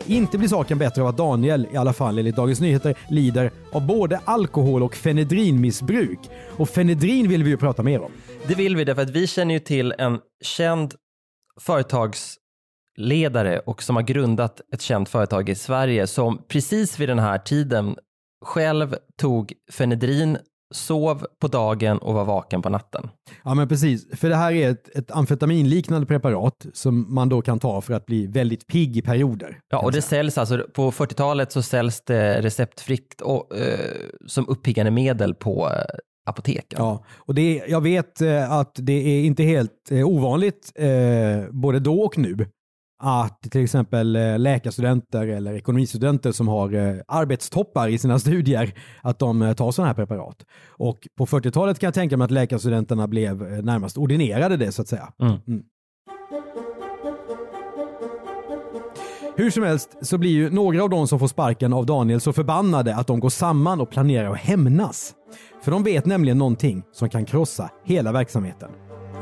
Inte 0.07 0.39
blir 0.39 0.49
saken 0.49 0.79
bättre 0.79 1.03
av 1.03 1.09
att 1.09 1.17
Daniel, 1.17 1.67
i 1.73 1.77
alla 1.77 1.93
fall 1.93 2.19
enligt 2.19 2.37
Dagens 2.37 2.61
Nyheter, 2.61 2.95
lider 3.09 3.51
av 3.73 3.87
både 3.87 4.21
alkohol 4.25 4.83
och 4.83 4.95
fenedrinmissbruk. 4.95 6.19
Och 6.57 6.69
fenedrin 6.69 7.29
vill 7.29 7.45
vi 7.45 7.51
ju 7.51 7.57
prata 7.57 7.83
mer 7.83 8.01
om. 8.03 8.13
Det 8.47 8.55
vill 8.55 8.77
vi 8.77 8.85
därför 8.85 9.03
att 9.03 9.11
vi 9.11 9.27
känner 9.27 9.55
ju 9.55 9.61
till 9.61 9.95
en 9.99 10.19
känd 10.45 10.95
företagsledare 12.99 13.59
och 13.59 13.83
som 13.83 13.97
har 13.97 14.03
grundat 14.03 14.61
ett 14.75 14.83
känt 14.83 15.09
företag 15.09 15.49
i 15.49 15.55
Sverige 15.55 16.07
som 16.07 16.43
precis 16.49 17.01
vid 17.01 17.09
den 17.09 17.19
här 17.19 17.39
tiden 17.39 17.97
själv 18.45 18.97
tog 19.21 19.53
fenedrin, 19.73 20.39
sov 20.75 21.27
på 21.41 21.49
dagen 21.49 21.99
och 21.99 22.15
var 22.15 22.25
vaken 22.25 22.63
på 22.63 22.69
natten. 22.69 23.09
Ja 23.45 23.55
men 23.55 23.69
precis, 23.69 24.19
för 24.21 24.29
det 24.29 24.37
här 24.37 24.53
är 24.53 24.71
ett, 24.71 24.97
ett 24.97 25.11
amfetaminliknande 25.11 26.07
preparat 26.07 26.67
som 26.75 27.15
man 27.15 27.29
då 27.29 27.43
kan 27.43 27.59
ta 27.59 27.81
för 27.81 27.95
att 27.95 28.07
bli 28.07 28.27
väldigt 28.27 28.67
pigg 28.67 28.97
i 28.97 29.03
perioder. 29.03 29.59
Ja, 29.71 29.79
och 29.79 29.93
det 29.93 30.03
säljs 30.03 30.39
alltså, 30.39 30.67
på 30.75 30.91
40-talet 30.91 31.53
så 31.53 31.63
säljs 31.63 32.03
det 32.07 32.43
receptfritt 32.43 33.21
och, 33.21 33.57
eh, 33.57 33.79
som 34.27 34.49
uppiggande 34.49 34.91
medel 34.91 35.35
på 35.35 35.69
eh, 35.69 35.99
apoteken. 36.29 36.79
Ja, 36.79 37.05
och 37.27 37.35
det 37.35 37.61
är, 37.61 37.71
jag 37.71 37.81
vet 37.81 38.21
eh, 38.21 38.53
att 38.53 38.73
det 38.75 38.93
är 38.93 39.25
inte 39.25 39.43
helt 39.43 39.91
eh, 39.91 40.09
ovanligt 40.09 40.73
eh, 40.75 41.51
både 41.51 41.81
då 41.81 42.01
och 42.01 42.19
nu 42.19 42.47
att 42.99 43.43
till 43.43 43.65
exempel 43.65 44.17
eh, 44.17 44.39
läkarstudenter 44.39 45.27
eller 45.27 45.55
ekonomistudenter 45.55 46.33
som 46.33 46.49
har 46.49 46.75
eh, 46.75 46.97
arbetstoppar 47.09 47.89
i 47.89 47.99
sina 47.99 48.19
studier, 48.19 48.75
att 49.03 49.19
de 49.19 49.43
eh, 49.43 49.55
tar 49.55 49.71
sådana 49.71 49.89
här 49.89 49.95
preparat. 49.95 50.45
Och 50.69 51.09
på 51.19 51.27
40-talet 51.27 51.79
kan 51.79 51.87
jag 51.87 51.95
tänka 51.95 52.17
mig 52.17 52.25
att 52.25 52.31
läkarstudenterna 52.31 53.09
blev 53.09 53.65
närmast 53.65 53.99
ordinerade 53.99 54.57
det 54.57 54.73
så 54.73 54.83
att 54.83 54.89
säga. 54.89 55.13
Mm. 55.23 55.63
Hur 59.37 59.51
som 59.51 59.63
helst 59.63 59.97
så 60.03 60.19
blir 60.19 60.31
ju 60.31 60.51
några 60.51 60.83
av 60.83 60.91
de 60.91 61.09
som 61.09 61.19
får 61.19 61.29
sparken 61.29 61.73
av 61.73 61.87
Daniel 61.87 62.21
så 62.21 62.33
förbannade 62.33 62.97
att 62.97 63.07
de 63.07 63.21
går 63.21 63.29
samman 63.29 63.81
och 63.81 63.91
planerar 63.91 64.31
att 64.31 64.39
hämnas. 64.39 65.15
För 65.63 65.71
de 65.71 65.83
vet 65.83 66.07
nämligen 66.07 66.39
någonting 66.39 66.83
som 66.93 67.09
kan 67.09 67.25
krossa 67.25 67.71
hela 67.85 68.13
verksamheten. 68.13 68.71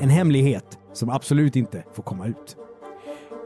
En 0.00 0.08
hemlighet 0.08 0.78
som 0.92 1.10
absolut 1.10 1.56
inte 1.56 1.84
får 1.94 2.02
komma 2.02 2.26
ut. 2.26 2.65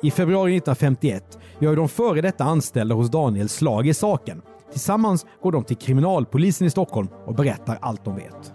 I 0.03 0.11
februari 0.11 0.57
1951 0.57 1.39
gör 1.61 1.77
de 1.77 1.89
före 1.89 2.21
detta 2.21 2.45
anställda 2.45 2.95
hos 2.95 3.11
Daniel 3.11 3.49
slag 3.49 3.87
i 3.87 3.95
saken. 3.95 4.43
Tillsammans 4.71 5.27
går 5.43 5.53
de 5.53 5.65
till 5.65 5.77
kriminalpolisen 5.77 6.67
i 6.67 6.71
Stockholm 6.71 7.09
och 7.27 7.35
berättar 7.35 7.79
allt 7.83 8.05
de 8.05 8.17
vet. 8.17 8.53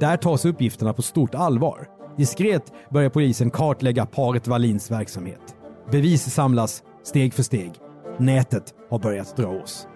Där 0.00 0.16
tas 0.16 0.44
uppgifterna 0.44 0.92
på 0.92 1.02
stort 1.02 1.34
allvar. 1.34 1.86
Diskret 2.16 2.72
börjar 2.90 3.10
polisen 3.10 3.50
kartlägga 3.50 4.06
paret 4.06 4.46
Wallins 4.46 4.90
verksamhet. 4.90 5.56
Bevis 5.92 6.34
samlas 6.34 6.82
steg 7.04 7.34
för 7.34 7.42
steg. 7.42 7.72
Nätet 8.18 8.74
har 8.90 8.98
börjat 8.98 9.36
dra 9.36 9.48
oss. 9.48 9.88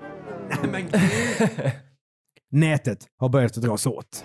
Nej. 0.72 0.86
Nätet 2.50 2.98
har 3.18 3.28
börjat 3.28 3.54
dras 3.54 3.86
åt. 3.86 4.24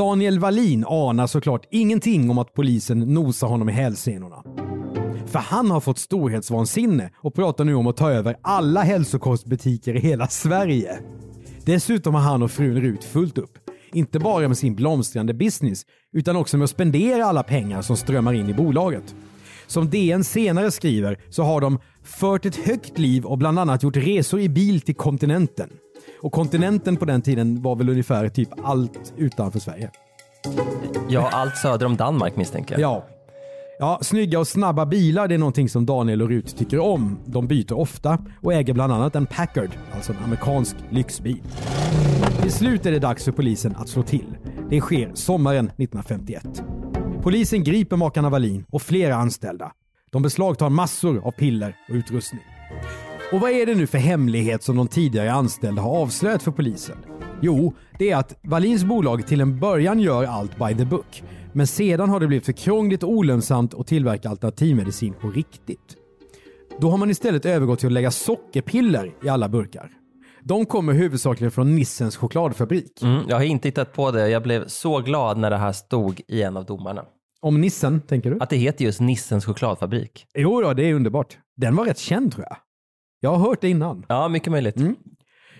Daniel 0.00 0.38
Wallin 0.38 0.84
anar 0.88 1.26
såklart 1.26 1.66
ingenting 1.70 2.30
om 2.30 2.38
att 2.38 2.54
polisen 2.54 2.98
nosar 2.98 3.46
honom 3.46 3.68
i 3.68 3.72
hälsenorna. 3.72 4.42
För 5.26 5.38
han 5.38 5.70
har 5.70 5.80
fått 5.80 5.98
storhetsvansinne 5.98 7.10
och 7.16 7.34
pratar 7.34 7.64
nu 7.64 7.74
om 7.74 7.86
att 7.86 7.96
ta 7.96 8.10
över 8.10 8.36
alla 8.42 8.82
hälsokostbutiker 8.82 9.94
i 9.94 10.00
hela 10.00 10.26
Sverige. 10.26 10.98
Dessutom 11.64 12.14
har 12.14 12.20
han 12.20 12.42
och 12.42 12.50
frun 12.50 12.80
Rut 12.80 13.04
fullt 13.04 13.38
upp. 13.38 13.58
Inte 13.92 14.18
bara 14.18 14.48
med 14.48 14.58
sin 14.58 14.74
blomstrande 14.74 15.34
business, 15.34 15.82
utan 16.12 16.36
också 16.36 16.56
med 16.56 16.64
att 16.64 16.70
spendera 16.70 17.24
alla 17.24 17.42
pengar 17.42 17.82
som 17.82 17.96
strömmar 17.96 18.32
in 18.32 18.48
i 18.48 18.54
bolaget. 18.54 19.14
Som 19.66 19.90
DN 19.90 20.24
senare 20.24 20.70
skriver 20.70 21.18
så 21.30 21.42
har 21.42 21.60
de 21.60 21.78
fört 22.04 22.46
ett 22.46 22.56
högt 22.56 22.98
liv 22.98 23.24
och 23.24 23.38
bland 23.38 23.58
annat 23.58 23.82
gjort 23.82 23.96
resor 23.96 24.40
i 24.40 24.48
bil 24.48 24.80
till 24.80 24.96
kontinenten. 24.96 25.70
Och 26.22 26.32
kontinenten 26.32 26.96
på 26.96 27.04
den 27.04 27.22
tiden 27.22 27.62
var 27.62 27.76
väl 27.76 27.88
ungefär 27.88 28.28
typ 28.28 28.48
allt 28.62 29.12
utanför 29.16 29.58
Sverige. 29.58 29.90
Ja, 31.08 31.28
allt 31.32 31.56
söder 31.56 31.86
om 31.86 31.96
Danmark 31.96 32.36
misstänker 32.36 32.78
jag. 32.78 32.90
Ja. 32.90 33.06
Ja, 33.78 33.98
snygga 34.02 34.38
och 34.38 34.48
snabba 34.48 34.86
bilar 34.86 35.28
det 35.28 35.34
är 35.34 35.38
någonting 35.38 35.68
som 35.68 35.86
Daniel 35.86 36.22
och 36.22 36.28
Rut 36.28 36.56
tycker 36.58 36.78
om. 36.78 37.18
De 37.24 37.46
byter 37.46 37.72
ofta 37.72 38.18
och 38.42 38.54
äger 38.54 38.74
bland 38.74 38.92
annat 38.92 39.16
en 39.16 39.26
Packard, 39.26 39.70
alltså 39.94 40.12
en 40.12 40.18
amerikansk 40.24 40.76
lyxbil. 40.90 41.42
Till 42.42 42.52
slut 42.52 42.86
är 42.86 42.90
det 42.90 42.98
dags 42.98 43.24
för 43.24 43.32
polisen 43.32 43.76
att 43.76 43.88
slå 43.88 44.02
till. 44.02 44.36
Det 44.70 44.80
sker 44.80 45.10
sommaren 45.14 45.66
1951. 45.66 46.62
Polisen 47.22 47.64
griper 47.64 47.96
makarna 47.96 48.30
Wallin 48.30 48.64
och 48.70 48.82
flera 48.82 49.14
anställda. 49.14 49.72
De 50.10 50.22
beslagtar 50.22 50.68
massor 50.68 51.26
av 51.26 51.30
piller 51.30 51.76
och 51.88 51.94
utrustning. 51.94 52.42
Och 53.32 53.40
vad 53.40 53.50
är 53.50 53.66
det 53.66 53.74
nu 53.74 53.86
för 53.86 53.98
hemlighet 53.98 54.62
som 54.62 54.76
de 54.76 54.88
tidigare 54.88 55.32
anställda 55.32 55.82
har 55.82 55.98
avslöjat 56.02 56.42
för 56.42 56.50
polisen? 56.50 56.96
Jo, 57.42 57.74
det 57.98 58.10
är 58.10 58.16
att 58.16 58.38
Wallins 58.42 58.84
bolag 58.84 59.26
till 59.26 59.40
en 59.40 59.60
början 59.60 60.00
gör 60.00 60.24
allt 60.24 60.58
by 60.58 60.74
the 60.74 60.84
book. 60.84 61.22
Men 61.52 61.66
sedan 61.66 62.08
har 62.10 62.20
det 62.20 62.26
blivit 62.26 62.46
för 62.46 62.52
krångligt 62.52 63.02
och 63.02 63.10
olönsamt 63.10 63.74
att 63.74 63.86
tillverka 63.86 64.28
alternativmedicin 64.28 65.14
på 65.20 65.30
riktigt. 65.30 65.96
Då 66.80 66.90
har 66.90 66.98
man 66.98 67.10
istället 67.10 67.46
övergått 67.46 67.78
till 67.78 67.86
att 67.86 67.92
lägga 67.92 68.10
sockerpiller 68.10 69.14
i 69.24 69.28
alla 69.28 69.48
burkar. 69.48 69.90
De 70.42 70.66
kommer 70.66 70.92
huvudsakligen 70.92 71.50
från 71.50 71.76
Nissens 71.76 72.16
chokladfabrik. 72.16 73.02
Mm, 73.02 73.22
jag 73.28 73.36
har 73.36 73.44
inte 73.44 73.68
hittat 73.68 73.92
på 73.92 74.10
det. 74.10 74.28
Jag 74.28 74.42
blev 74.42 74.68
så 74.68 74.98
glad 74.98 75.38
när 75.38 75.50
det 75.50 75.56
här 75.56 75.72
stod 75.72 76.20
i 76.28 76.42
en 76.42 76.56
av 76.56 76.64
domarna. 76.64 77.04
Om 77.40 77.60
Nissen, 77.60 78.00
tänker 78.00 78.30
du? 78.30 78.38
Att 78.40 78.50
det 78.50 78.56
heter 78.56 78.84
just 78.84 79.00
Nissens 79.00 79.44
chokladfabrik. 79.44 80.26
Jo 80.34 80.60
då, 80.60 80.72
det 80.72 80.82
är 80.82 80.94
underbart. 80.94 81.38
Den 81.56 81.76
var 81.76 81.84
rätt 81.84 81.98
känd 81.98 82.32
tror 82.32 82.46
jag. 82.48 82.56
Jag 83.20 83.30
har 83.30 83.48
hört 83.48 83.60
det 83.60 83.68
innan. 83.68 84.06
Ja, 84.08 84.28
mycket 84.28 84.50
möjligt. 84.50 84.76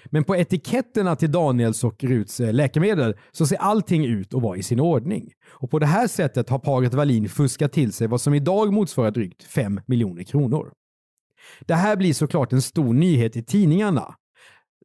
Men 0.07 0.25
på 0.25 0.37
etiketterna 0.37 1.17
till 1.17 1.33
Daniels 1.33 1.85
och 1.85 2.05
Ruts 2.05 2.41
eh, 2.41 2.53
läkemedel 2.53 3.15
så 3.33 3.47
ser 3.47 3.57
allting 3.57 4.05
ut 4.05 4.35
att 4.35 4.43
vara 4.43 4.57
i 4.57 4.63
sin 4.63 4.81
ordning. 4.81 5.33
Och 5.49 5.71
på 5.71 5.79
det 5.79 5.87
här 5.87 6.07
sättet 6.07 6.51
har 6.51 6.59
paret 6.59 6.95
Wallin 6.95 7.29
fuskat 7.29 7.73
till 7.73 7.93
sig 7.93 8.07
vad 8.07 8.21
som 8.21 8.35
idag 8.35 8.73
motsvarar 8.73 9.11
drygt 9.11 9.43
5 9.43 9.81
miljoner 9.87 10.23
kronor. 10.23 10.73
Det 11.61 11.75
här 11.75 11.97
blir 11.97 12.15
såklart 12.15 12.53
en 12.53 12.63
stor 12.63 12.95
nyhet 12.95 13.37
i 13.37 13.43
tidningarna. 13.43 14.15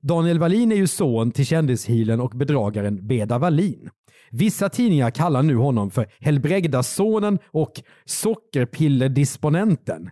Daniel 0.02 0.40
Wallin 0.40 0.72
är 0.72 0.76
ju 0.76 0.88
son 0.88 1.32
till 1.32 1.46
kändishealen 1.46 2.20
och 2.20 2.30
bedragaren 2.30 3.08
Beda 3.08 3.38
Wallin. 3.38 3.90
Vissa 4.32 4.70
tidningar 4.70 5.12
kallar 5.12 5.44
nu 5.44 5.56
honom 5.56 5.92
för 5.92 6.08
Helbregdasonen 6.20 7.40
och 7.52 7.72
sockerpillerdisponenten. 8.06 10.10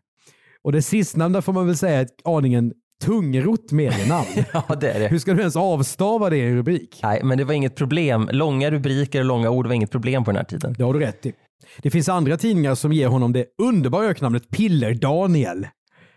Och 0.63 0.71
det 0.71 0.81
sistnämnda 0.81 1.41
får 1.41 1.53
man 1.53 1.67
väl 1.67 1.77
säga 1.77 1.99
är 1.99 2.01
ett 2.01 2.21
aningen 2.23 2.73
tungrott 3.03 3.71
medienamn. 3.71 4.27
Ja, 4.53 4.75
det 4.81 4.91
är 4.91 4.99
det. 4.99 5.07
Hur 5.07 5.19
ska 5.19 5.33
du 5.33 5.39
ens 5.39 5.55
avstava 5.55 6.29
det 6.29 6.37
i 6.37 6.41
en 6.41 6.55
rubrik? 6.55 6.99
Nej, 7.03 7.21
men 7.23 7.37
det 7.37 7.43
var 7.43 7.53
inget 7.53 7.75
problem. 7.75 8.29
Långa 8.31 8.71
rubriker 8.71 9.19
och 9.19 9.25
långa 9.25 9.49
ord 9.49 9.67
var 9.67 9.73
inget 9.73 9.91
problem 9.91 10.23
på 10.23 10.31
den 10.31 10.37
här 10.37 10.43
tiden. 10.43 10.75
Det 10.77 10.83
har 10.83 10.93
du 10.93 10.99
rätt 10.99 11.25
i. 11.25 11.33
Det 11.81 11.91
finns 11.91 12.09
andra 12.09 12.37
tidningar 12.37 12.75
som 12.75 12.93
ger 12.93 13.07
honom 13.07 13.33
det 13.33 13.45
underbara 13.61 14.05
öknamnet 14.05 14.49
Piller-Daniel. 14.49 15.67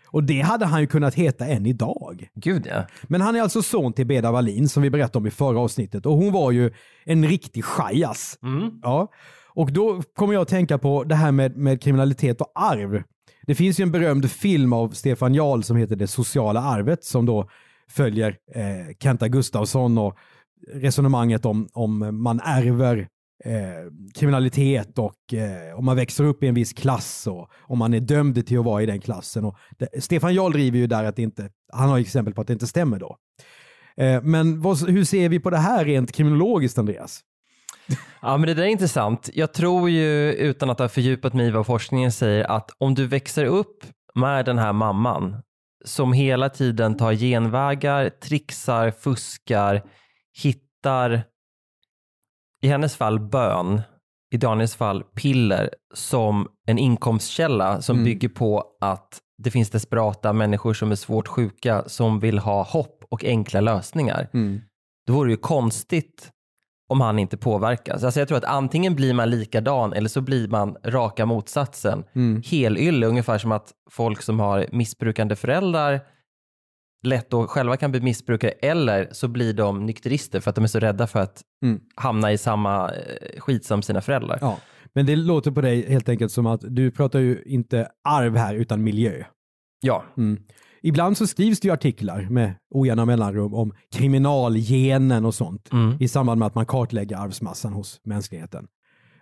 Och 0.09 0.23
det 0.23 0.41
hade 0.41 0.65
han 0.65 0.81
ju 0.81 0.87
kunnat 0.87 1.15
heta 1.15 1.45
än 1.45 1.65
idag. 1.65 2.27
Gud 2.35 2.67
ja. 2.69 2.85
Men 3.03 3.21
han 3.21 3.35
är 3.35 3.41
alltså 3.41 3.61
son 3.61 3.93
till 3.93 4.07
Beda 4.07 4.31
Wallin 4.31 4.69
som 4.69 4.83
vi 4.83 4.89
berättade 4.89 5.17
om 5.17 5.27
i 5.27 5.31
förra 5.31 5.59
avsnittet 5.59 6.05
och 6.05 6.13
hon 6.13 6.33
var 6.33 6.51
ju 6.51 6.71
en 7.05 7.27
riktig 7.27 7.65
chajas. 7.65 8.37
Ja. 8.81 9.07
Och 9.57 9.71
då 9.71 10.01
kommer 10.15 10.33
jag 10.33 10.41
att 10.41 10.47
tänka 10.47 10.77
på 10.77 11.03
det 11.03 11.15
här 11.15 11.31
med, 11.31 11.57
med 11.57 11.81
kriminalitet 11.81 12.41
och 12.41 12.51
arv. 12.55 13.03
Det 13.47 13.55
finns 13.55 13.79
ju 13.79 13.83
en 13.83 13.91
berömd 13.91 14.31
film 14.31 14.73
av 14.73 14.89
Stefan 14.89 15.33
Jarl 15.33 15.61
som 15.61 15.77
heter 15.77 15.95
Det 15.95 16.07
sociala 16.07 16.61
arvet 16.61 17.03
som 17.03 17.25
då 17.25 17.49
följer 17.89 18.37
eh, 18.55 18.95
Kenta 18.99 19.27
Gustafsson 19.27 19.97
och 19.97 20.17
resonemanget 20.73 21.45
om, 21.45 21.67
om 21.73 22.21
man 22.23 22.39
ärver 22.39 23.07
eh, 23.45 23.91
kriminalitet 24.15 24.99
och 24.99 25.33
eh, 25.33 25.77
om 25.77 25.85
man 25.85 25.95
växer 25.95 26.23
upp 26.23 26.43
i 26.43 26.47
en 26.47 26.55
viss 26.55 26.73
klass 26.73 27.27
och 27.27 27.49
om 27.61 27.79
man 27.79 27.93
är 27.93 27.99
dömd 27.99 28.47
till 28.47 28.59
att 28.59 28.65
vara 28.65 28.83
i 28.83 28.85
den 28.85 29.01
klassen. 29.01 29.45
Och 29.45 29.57
det, 29.77 30.03
Stefan 30.03 30.33
Jarl 30.33 30.51
driver 30.51 30.77
ju 30.77 30.87
där 30.87 31.03
att 31.03 31.15
det 31.15 31.21
inte, 31.21 31.49
han 31.73 31.89
har 31.89 31.99
exempel 31.99 32.33
på 32.33 32.41
att 32.41 32.47
det 32.47 32.53
inte 32.53 32.67
stämmer 32.67 32.99
då. 32.99 33.17
Eh, 33.97 34.21
men 34.23 34.61
vad, 34.61 34.89
hur 34.89 35.03
ser 35.03 35.29
vi 35.29 35.39
på 35.39 35.49
det 35.49 35.57
här 35.57 35.85
rent 35.85 36.11
kriminologiskt 36.11 36.77
Andreas? 36.77 37.23
Ja, 38.21 38.37
men 38.37 38.47
det 38.47 38.53
där 38.53 38.63
är 38.63 38.67
intressant. 38.67 39.29
Jag 39.33 39.53
tror 39.53 39.89
ju, 39.89 40.33
utan 40.33 40.69
att 40.69 40.79
ha 40.79 40.89
fördjupat 40.89 41.33
mig 41.33 41.47
i 41.47 41.51
vad 41.51 41.65
forskningen 41.65 42.11
säger, 42.11 42.43
att 42.43 42.71
om 42.77 42.95
du 42.95 43.07
växer 43.07 43.45
upp 43.45 43.85
med 44.15 44.45
den 44.45 44.57
här 44.57 44.73
mamman 44.73 45.35
som 45.85 46.13
hela 46.13 46.49
tiden 46.49 46.97
tar 46.97 47.13
genvägar, 47.13 48.09
trixar, 48.09 48.91
fuskar, 48.91 49.83
hittar, 50.43 51.23
i 52.61 52.67
hennes 52.67 52.95
fall 52.95 53.19
bön, 53.19 53.81
i 54.33 54.37
Daniels 54.37 54.75
fall 54.75 55.03
piller 55.03 55.69
som 55.93 56.47
en 56.67 56.77
inkomstkälla 56.77 57.81
som 57.81 57.95
Mm. 57.95 58.05
bygger 58.05 58.29
på 58.29 58.63
att 58.81 59.19
det 59.43 59.51
finns 59.51 59.69
desperata 59.69 60.33
människor 60.33 60.73
som 60.73 60.91
är 60.91 60.95
svårt 60.95 61.27
sjuka 61.27 61.83
som 61.87 62.19
vill 62.19 62.39
ha 62.39 62.63
hopp 62.63 63.03
och 63.09 63.23
enkla 63.23 63.61
lösningar. 63.61 64.29
Mm. 64.33 64.61
Då 65.07 65.13
vore 65.13 65.27
det 65.27 65.31
ju 65.31 65.37
konstigt 65.37 66.31
om 66.89 67.01
han 67.01 67.19
inte 67.19 67.37
påverkas. 67.37 68.03
Alltså 68.03 68.19
jag 68.19 68.27
tror 68.27 68.37
att 68.37 68.43
antingen 68.43 68.95
blir 68.95 69.13
man 69.13 69.29
likadan 69.29 69.93
eller 69.93 70.09
så 70.09 70.21
blir 70.21 70.47
man 70.47 70.77
raka 70.83 71.25
motsatsen. 71.25 72.03
Mm. 72.15 72.41
Helylle, 72.45 73.07
ungefär 73.07 73.37
som 73.37 73.51
att 73.51 73.71
folk 73.89 74.21
som 74.21 74.39
har 74.39 74.65
missbrukande 74.71 75.35
föräldrar 75.35 76.01
lätt 77.03 77.29
då 77.29 77.47
själva 77.47 77.77
kan 77.77 77.91
bli 77.91 78.01
missbrukare 78.01 78.51
eller 78.51 79.09
så 79.11 79.27
blir 79.27 79.53
de 79.53 79.85
nykterister 79.85 80.39
för 80.39 80.49
att 80.49 80.55
de 80.55 80.63
är 80.63 80.67
så 80.67 80.79
rädda 80.79 81.07
för 81.07 81.19
att 81.19 81.41
Mm. 81.63 81.79
hamna 81.95 82.31
i 82.31 82.37
samma 82.37 82.91
eh, 82.91 83.39
skit 83.39 83.65
som 83.65 83.81
sina 83.81 84.01
föräldrar. 84.01 84.37
Ja, 84.41 84.57
men 84.93 85.05
det 85.05 85.15
låter 85.15 85.51
på 85.51 85.61
dig 85.61 85.89
helt 85.91 86.09
enkelt 86.09 86.31
som 86.31 86.45
att 86.45 86.61
du 86.63 86.91
pratar 86.91 87.19
ju 87.19 87.43
inte 87.45 87.87
arv 88.09 88.35
här 88.37 88.55
utan 88.55 88.83
miljö. 88.83 89.23
Ja, 89.81 90.03
Mm. 90.17 90.39
Ibland 90.87 91.17
så 91.17 91.27
skrivs 91.27 91.59
det 91.59 91.67
ju 91.67 91.73
artiklar 91.73 92.27
med 92.29 92.53
ojämna 92.75 93.05
mellanrum 93.05 93.53
om 93.53 93.73
kriminalgenen 93.95 95.25
och 95.25 95.35
sånt 95.35 95.69
Mm. 95.73 95.97
i 95.99 96.07
samband 96.07 96.39
med 96.39 96.45
att 96.45 96.55
man 96.55 96.65
kartlägger 96.65 97.17
arvsmassan 97.17 97.73
hos 97.73 98.01
mänskligheten. 98.03 98.67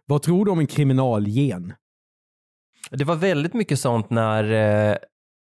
Vad 0.05 0.21
tror 0.21 0.45
du 0.45 0.51
om 0.51 0.59
en 0.59 0.67
kriminalgen? 0.67 1.73
Det 2.91 3.03
var 3.03 3.15
väldigt 3.15 3.53
mycket 3.53 3.79
sånt 3.79 4.09
när, 4.09 4.43
eh, 4.91 4.97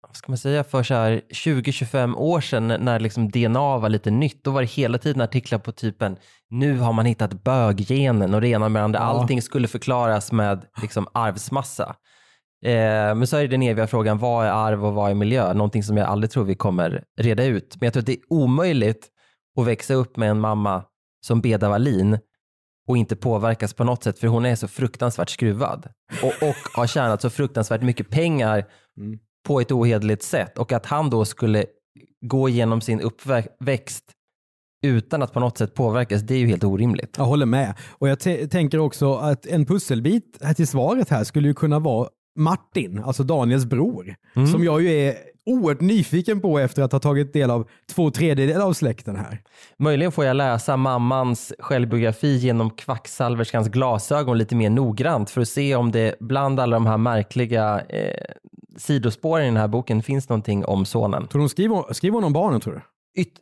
vad 0.08 0.16
ska 0.16 0.32
man 0.32 0.38
säga, 0.38 0.64
för 0.64 0.82
så 0.82 0.94
här 0.94 1.20
20-25 1.30 2.16
år 2.16 2.40
sedan 2.40 2.68
när 2.68 3.00
liksom 3.00 3.30
DNA 3.30 3.78
var 3.78 3.88
lite 3.88 4.10
nytt. 4.10 4.44
Då 4.44 4.50
var 4.50 4.60
det 4.60 4.66
hela 4.70 4.98
tiden 4.98 5.20
artiklar 5.22 5.58
på 5.58 5.72
typen 5.72 6.16
nu 6.50 6.78
har 6.78 6.92
man 6.92 7.06
hittat 7.06 7.44
böggenen 7.44 8.34
och 8.34 8.40
det 8.40 8.48
ena 8.48 8.68
med 8.68 8.80
det 8.80 8.84
andra. 8.84 8.98
Ja. 9.00 9.04
Allting 9.04 9.42
skulle 9.42 9.68
förklaras 9.68 10.32
med 10.32 10.64
liksom 10.82 11.06
arvsmassa. 11.14 11.96
Eh, 12.64 13.14
men 13.14 13.26
så 13.26 13.36
är 13.36 13.40
det 13.42 13.48
den 13.48 13.62
eviga 13.62 13.86
frågan, 13.86 14.18
vad 14.18 14.46
är 14.46 14.50
arv 14.50 14.84
och 14.86 14.94
vad 14.94 15.10
är 15.10 15.14
miljö? 15.14 15.54
Någonting 15.54 15.82
som 15.82 15.96
jag 15.96 16.06
aldrig 16.08 16.30
tror 16.30 16.44
vi 16.44 16.54
kommer 16.54 17.04
reda 17.20 17.44
ut. 17.44 17.76
Men 17.80 17.86
jag 17.86 17.92
tror 17.92 18.00
att 18.00 18.06
det 18.06 18.12
är 18.12 18.20
omöjligt 18.28 19.08
att 19.60 19.66
växa 19.66 19.94
upp 19.94 20.16
med 20.16 20.30
en 20.30 20.40
mamma 20.40 20.84
som 21.26 21.40
Beda 21.40 21.68
Wallin 21.68 22.18
och 22.88 22.96
inte 22.96 23.16
påverkas 23.16 23.74
på 23.74 23.84
något 23.84 24.04
sätt 24.04 24.18
för 24.18 24.26
hon 24.26 24.44
är 24.46 24.54
så 24.56 24.68
fruktansvärt 24.68 25.30
skruvad 25.30 25.88
och, 26.22 26.48
och 26.48 26.56
har 26.76 26.86
tjänat 26.86 27.22
så 27.22 27.30
fruktansvärt 27.30 27.82
mycket 27.82 28.10
pengar 28.10 28.64
Mm. 28.98 29.18
på 29.46 29.60
ett 29.60 29.72
ohederligt 29.72 30.22
sätt 30.22 30.58
och 30.58 30.72
att 30.72 30.86
han 30.86 31.10
då 31.10 31.24
skulle 31.24 31.64
gå 32.26 32.48
igenom 32.48 32.80
sin 32.80 33.00
uppväxt 33.00 34.04
utan 34.86 35.22
att 35.22 35.32
på 35.32 35.40
något 35.40 35.58
sätt 35.58 35.74
påverkas, 35.74 36.22
det 36.22 36.34
är 36.34 36.38
ju 36.38 36.46
helt 36.46 36.64
orimligt. 36.64 37.14
Jag 37.18 37.24
håller 37.24 37.46
med. 37.46 37.74
Och 37.90 38.08
jag 38.08 38.20
tänker 38.50 38.78
också 38.78 39.14
att 39.14 39.46
en 39.46 39.66
pusselbit 39.66 40.56
till 40.56 40.66
svaret 40.66 41.08
här 41.08 41.24
skulle 41.24 41.48
ju 41.48 41.54
kunna 41.54 41.78
vara 41.78 42.08
Martin, 42.36 43.02
alltså 43.04 43.22
Daniels 43.22 43.64
bror, 43.64 44.14
Mm. 44.36 44.48
som 44.48 44.64
jag 44.64 44.82
ju 44.82 44.88
är 44.90 45.14
oerhört 45.46 45.80
nyfiken 45.80 46.40
på 46.40 46.58
efter 46.58 46.82
att 46.82 46.92
ha 46.92 46.98
tagit 47.00 47.32
del 47.32 47.50
av 47.50 47.68
två 47.94 48.10
tredjedelar 48.10 48.66
av 48.66 48.72
släkten 48.72 49.16
här. 49.16 49.42
Möjligen 49.76 50.12
får 50.12 50.24
jag 50.24 50.36
läsa 50.36 50.76
mammans 50.76 51.52
självbiografi 51.58 52.36
genom 52.36 52.70
kvacksalverskans 52.70 53.68
glasögon 53.68 54.38
lite 54.38 54.54
mer 54.56 54.70
noggrant 54.70 55.30
för 55.30 55.40
att 55.40 55.48
se 55.48 55.74
om 55.76 55.92
det 55.92 56.14
bland 56.20 56.60
alla 56.60 56.76
de 56.76 56.86
här 56.86 56.98
märkliga 56.98 57.80
eh, 57.88 58.24
sidospåren 58.76 59.44
i 59.44 59.48
den 59.48 59.56
här 59.56 59.68
boken 59.68 60.02
finns 60.02 60.28
någonting 60.28 60.64
om 60.64 60.84
sonen. 60.84 61.26
Tror 61.26 61.40
hon 61.40 61.48
skriver, 61.48 61.92
skriver 61.92 62.14
hon 62.14 62.24
om 62.24 62.32
barnen 62.32 62.60
tror 62.60 62.74
du? 62.74 62.80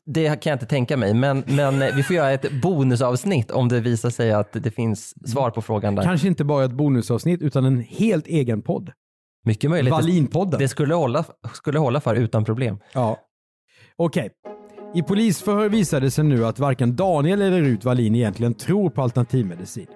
Det 0.05 0.43
kan 0.43 0.51
jag 0.51 0.55
inte 0.55 0.67
tänka 0.67 0.97
mig, 0.97 1.15
men, 1.15 1.45
men 1.47 1.83
eh, 1.83 1.95
vi 1.95 2.03
får 2.03 2.17
göra 2.17 2.31
ett 2.31 2.63
bonusavsnitt 2.63 3.51
om 3.51 3.69
det 3.69 3.81
visar 3.81 4.11
sig 4.11 4.33
att 4.33 4.53
det 4.53 4.71
finns 4.71 5.15
svar 5.31 5.51
på 5.51 5.63
frågan 5.63 5.95
där. 5.95 6.03
Kanske 6.03 6.29
inte 6.29 6.45
bara 6.45 6.65
ett 6.65 6.73
bonusavsnitt 6.73 7.43
utan 7.43 7.65
en 7.65 7.81
helt 7.81 8.27
egen 8.27 8.63
podd. 8.63 8.93
Mycket 9.45 9.71
möjligt. 9.71 9.91
Det, 9.91 9.97
Wallinpodden. 9.97 10.61
det 10.61 10.69
skulle, 10.69 10.95
hålla, 10.95 11.25
skulle 11.53 11.79
hålla 11.79 12.01
för 12.01 12.15
utan 12.15 12.45
problem. 12.45 12.79
Ja. 12.95 13.19
Okej. 13.97 14.31
I 14.95 15.03
polisförhör 15.03 15.69
visade 15.69 16.07
det 16.07 16.11
sig 16.11 16.25
nu 16.25 16.47
att 16.47 16.59
varken 16.59 16.97
Daniel 16.97 17.43
eller 17.43 17.61
Rut 17.61 17.85
Wallin 17.85 18.15
egentligen 18.15 18.55
tror 18.55 18.91
på 18.91 19.03
alternativmedicin. 19.03 19.87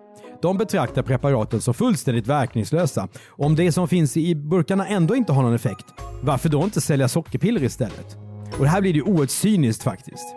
De 0.43 0.59
betraktar 0.59 1.03
preparaten 1.03 1.61
som 1.61 1.75
fullständigt 1.75 2.27
verkningslösa. 2.27 3.09
Om 3.29 3.57
det 3.57 3.73
som 3.73 3.89
finns 3.89 4.17
i 4.17 4.35
burkarna 4.35 4.87
ändå 4.87 5.17
inte 5.17 5.33
har 5.33 5.43
någon 5.43 5.55
effekt, 5.55 5.87
varför 6.23 6.49
då 6.49 6.65
inte 6.65 6.81
sälja 6.81 7.09
sockerpiller 7.09 7.63
istället? 7.63 8.26
Och 8.59 8.65
det 8.65 8.71
här 8.71 8.81
blir 8.81 8.95
ju 8.95 9.03
oerhört 9.03 9.31
cyniskt 9.31 9.83
faktiskt. 9.83 10.35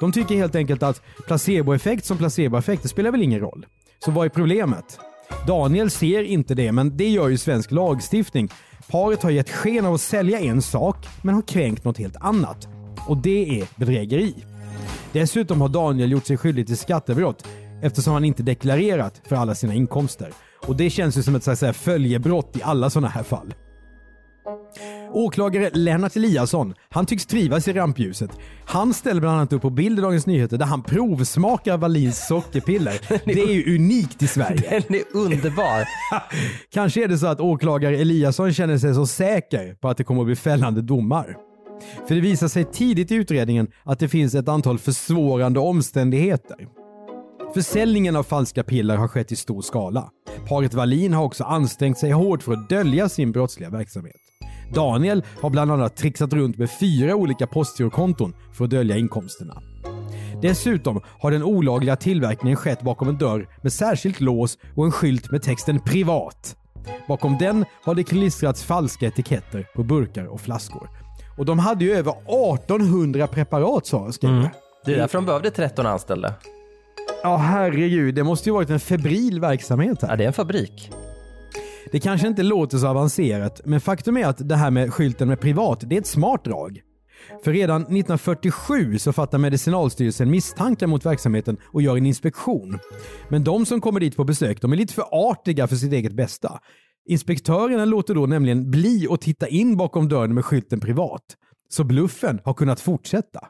De 0.00 0.12
tycker 0.12 0.34
helt 0.34 0.54
enkelt 0.54 0.82
att 0.82 1.02
placeboeffekt 1.26 2.04
som 2.04 2.18
placeboeffekt, 2.18 2.82
det 2.82 2.88
spelar 2.88 3.10
väl 3.10 3.22
ingen 3.22 3.40
roll. 3.40 3.66
Så 4.04 4.10
vad 4.10 4.24
är 4.24 4.28
problemet? 4.28 4.98
Daniel 5.46 5.90
ser 5.90 6.22
inte 6.22 6.54
det, 6.54 6.72
men 6.72 6.96
det 6.96 7.08
gör 7.08 7.28
ju 7.28 7.38
svensk 7.38 7.70
lagstiftning. 7.70 8.48
Paret 8.90 9.22
har 9.22 9.30
gett 9.30 9.50
sken 9.50 9.86
av 9.86 9.94
att 9.94 10.00
sälja 10.00 10.40
en 10.40 10.62
sak, 10.62 10.96
men 11.22 11.34
har 11.34 11.42
kränkt 11.42 11.84
något 11.84 11.98
helt 11.98 12.16
annat. 12.16 12.68
Och 13.08 13.16
det 13.16 13.60
är 13.60 13.66
bedrägeri. 13.76 14.34
Dessutom 15.12 15.60
har 15.60 15.68
Daniel 15.68 16.12
gjort 16.12 16.26
sig 16.26 16.36
skyldig 16.36 16.66
till 16.66 16.76
skattebrott 16.76 17.46
eftersom 17.82 18.12
han 18.12 18.24
inte 18.24 18.42
deklarerat 18.42 19.20
för 19.24 19.36
alla 19.36 19.54
sina 19.54 19.74
inkomster. 19.74 20.32
Och 20.66 20.76
det 20.76 20.90
känns 20.90 21.18
ju 21.18 21.22
som 21.22 21.34
ett 21.34 21.44
så 21.44 21.50
att 21.50 21.58
säga, 21.58 21.72
följebrott 21.72 22.56
i 22.56 22.62
alla 22.62 22.90
sådana 22.90 23.08
här 23.08 23.22
fall. 23.22 23.54
Åklagare 25.12 25.70
Lennart 25.72 26.16
Eliasson, 26.16 26.74
han 26.90 27.06
tycks 27.06 27.26
trivas 27.26 27.68
i 27.68 27.72
rampljuset. 27.72 28.30
Han 28.64 28.94
ställer 28.94 29.20
bland 29.20 29.36
annat 29.36 29.52
upp 29.52 29.62
på 29.62 29.70
bild 29.70 29.98
i 29.98 30.02
Dagens 30.02 30.26
Nyheter 30.26 30.58
där 30.58 30.66
han 30.66 30.82
provsmakar 30.82 31.76
Wallins 31.76 32.26
sockerpiller. 32.26 33.00
Det 33.24 33.42
är 33.42 33.52
ju 33.52 33.76
unikt 33.76 34.22
i 34.22 34.26
Sverige. 34.26 34.82
Den 34.88 34.96
är 34.96 35.04
underbar. 35.16 35.84
Kanske 36.72 37.04
är 37.04 37.08
det 37.08 37.18
så 37.18 37.26
att 37.26 37.40
åklagare 37.40 37.96
Eliasson 37.96 38.52
känner 38.52 38.78
sig 38.78 38.94
så 38.94 39.06
säker 39.06 39.74
på 39.74 39.88
att 39.88 39.96
det 39.96 40.04
kommer 40.04 40.20
att 40.20 40.26
bli 40.26 40.36
fällande 40.36 40.82
domar. 40.82 41.36
För 42.08 42.14
det 42.14 42.20
visar 42.20 42.48
sig 42.48 42.64
tidigt 42.64 43.10
i 43.10 43.14
utredningen 43.14 43.68
att 43.84 43.98
det 43.98 44.08
finns 44.08 44.34
ett 44.34 44.48
antal 44.48 44.78
försvårande 44.78 45.60
omständigheter. 45.60 46.56
Försäljningen 47.54 48.16
av 48.16 48.22
falska 48.22 48.62
piller 48.62 48.96
har 48.96 49.08
skett 49.08 49.32
i 49.32 49.36
stor 49.36 49.62
skala. 49.62 50.10
Paret 50.48 50.74
Wallin 50.74 51.12
har 51.12 51.24
också 51.24 51.44
ansträngt 51.44 51.98
sig 51.98 52.10
hårt 52.10 52.42
för 52.42 52.52
att 52.52 52.68
dölja 52.68 53.08
sin 53.08 53.32
brottsliga 53.32 53.70
verksamhet. 53.70 54.16
Daniel 54.74 55.24
har 55.40 55.50
bland 55.50 55.72
annat 55.72 55.96
trixat 55.96 56.32
runt 56.32 56.58
med 56.58 56.70
fyra 56.70 57.14
olika 57.14 57.46
postgirokonton 57.46 58.34
för 58.52 58.64
att 58.64 58.70
dölja 58.70 58.96
inkomsterna. 58.96 59.62
Dessutom 60.42 61.00
har 61.20 61.30
den 61.30 61.42
olagliga 61.42 61.96
tillverkningen 61.96 62.56
skett 62.56 62.82
bakom 62.82 63.08
en 63.08 63.18
dörr 63.18 63.48
med 63.62 63.72
särskilt 63.72 64.20
lås 64.20 64.58
och 64.76 64.84
en 64.84 64.92
skylt 64.92 65.30
med 65.30 65.42
texten 65.42 65.80
“Privat”. 65.80 66.56
Bakom 67.08 67.38
den 67.38 67.64
har 67.84 67.94
det 67.94 68.04
klistrats 68.04 68.62
falska 68.62 69.06
etiketter 69.06 69.66
på 69.74 69.82
burkar 69.82 70.24
och 70.26 70.40
flaskor. 70.40 70.88
Och 71.38 71.44
de 71.44 71.58
hade 71.58 71.84
ju 71.84 71.92
över 71.92 72.12
1800 72.54 73.26
preparat 73.26 73.86
sa 73.86 74.12
skrev 74.12 74.30
Mm. 74.30 74.42
jag. 74.42 74.50
Det 74.84 74.94
är 74.94 74.96
därför 74.98 75.18
de 75.18 75.26
behövde 75.26 75.50
13 75.50 75.86
anställda. 75.86 76.34
Ja 77.22 77.36
herregud, 77.36 78.14
det 78.14 78.24
måste 78.24 78.48
ju 78.48 78.52
varit 78.52 78.70
en 78.70 78.80
febril 78.80 79.40
verksamhet 79.40 80.02
här. 80.02 80.08
Ja, 80.08 80.16
det 80.16 80.24
är 80.24 80.26
en 80.26 80.32
fabrik. 80.32 80.90
Det 81.92 82.00
kanske 82.00 82.26
inte 82.26 82.42
låter 82.42 82.78
så 82.78 82.86
avancerat, 82.86 83.60
men 83.64 83.80
faktum 83.80 84.16
är 84.16 84.26
att 84.26 84.48
det 84.48 84.56
här 84.56 84.70
med 84.70 84.94
skylten 84.94 85.28
med 85.28 85.40
privat, 85.40 85.84
det 85.86 85.96
är 85.96 86.00
ett 86.00 86.06
smart 86.06 86.44
drag. 86.44 86.80
För 87.44 87.52
redan 87.52 87.82
1947 87.82 88.98
så 88.98 89.12
fattar 89.12 89.38
Medicinalstyrelsen 89.38 90.30
misstankar 90.30 90.86
mot 90.86 91.06
verksamheten 91.06 91.56
och 91.64 91.82
gör 91.82 91.96
en 91.96 92.06
inspektion. 92.06 92.78
Men 93.28 93.44
de 93.44 93.66
som 93.66 93.80
kommer 93.80 94.00
dit 94.00 94.16
på 94.16 94.24
besök, 94.24 94.60
de 94.60 94.72
är 94.72 94.76
lite 94.76 94.94
för 94.94 95.04
artiga 95.10 95.66
för 95.66 95.76
sitt 95.76 95.92
eget 95.92 96.12
bästa. 96.12 96.60
Inspektörerna 97.08 97.84
låter 97.84 98.14
då 98.14 98.26
nämligen 98.26 98.70
bli 98.70 99.06
att 99.10 99.20
titta 99.20 99.48
in 99.48 99.76
bakom 99.76 100.08
dörren 100.08 100.34
med 100.34 100.44
skylten 100.44 100.80
privat. 100.80 101.22
Så 101.68 101.84
bluffen 101.84 102.40
har 102.44 102.54
kunnat 102.54 102.80
fortsätta. 102.80 103.40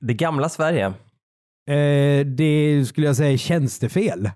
Det 0.00 0.14
gamla 0.14 0.48
Sverige. 0.48 0.86
Eh, 1.68 2.26
det 2.26 2.84
skulle 2.88 3.06
jag 3.06 3.16
säga 3.16 3.32
är 3.32 3.36
tjänstefel. 3.36 4.30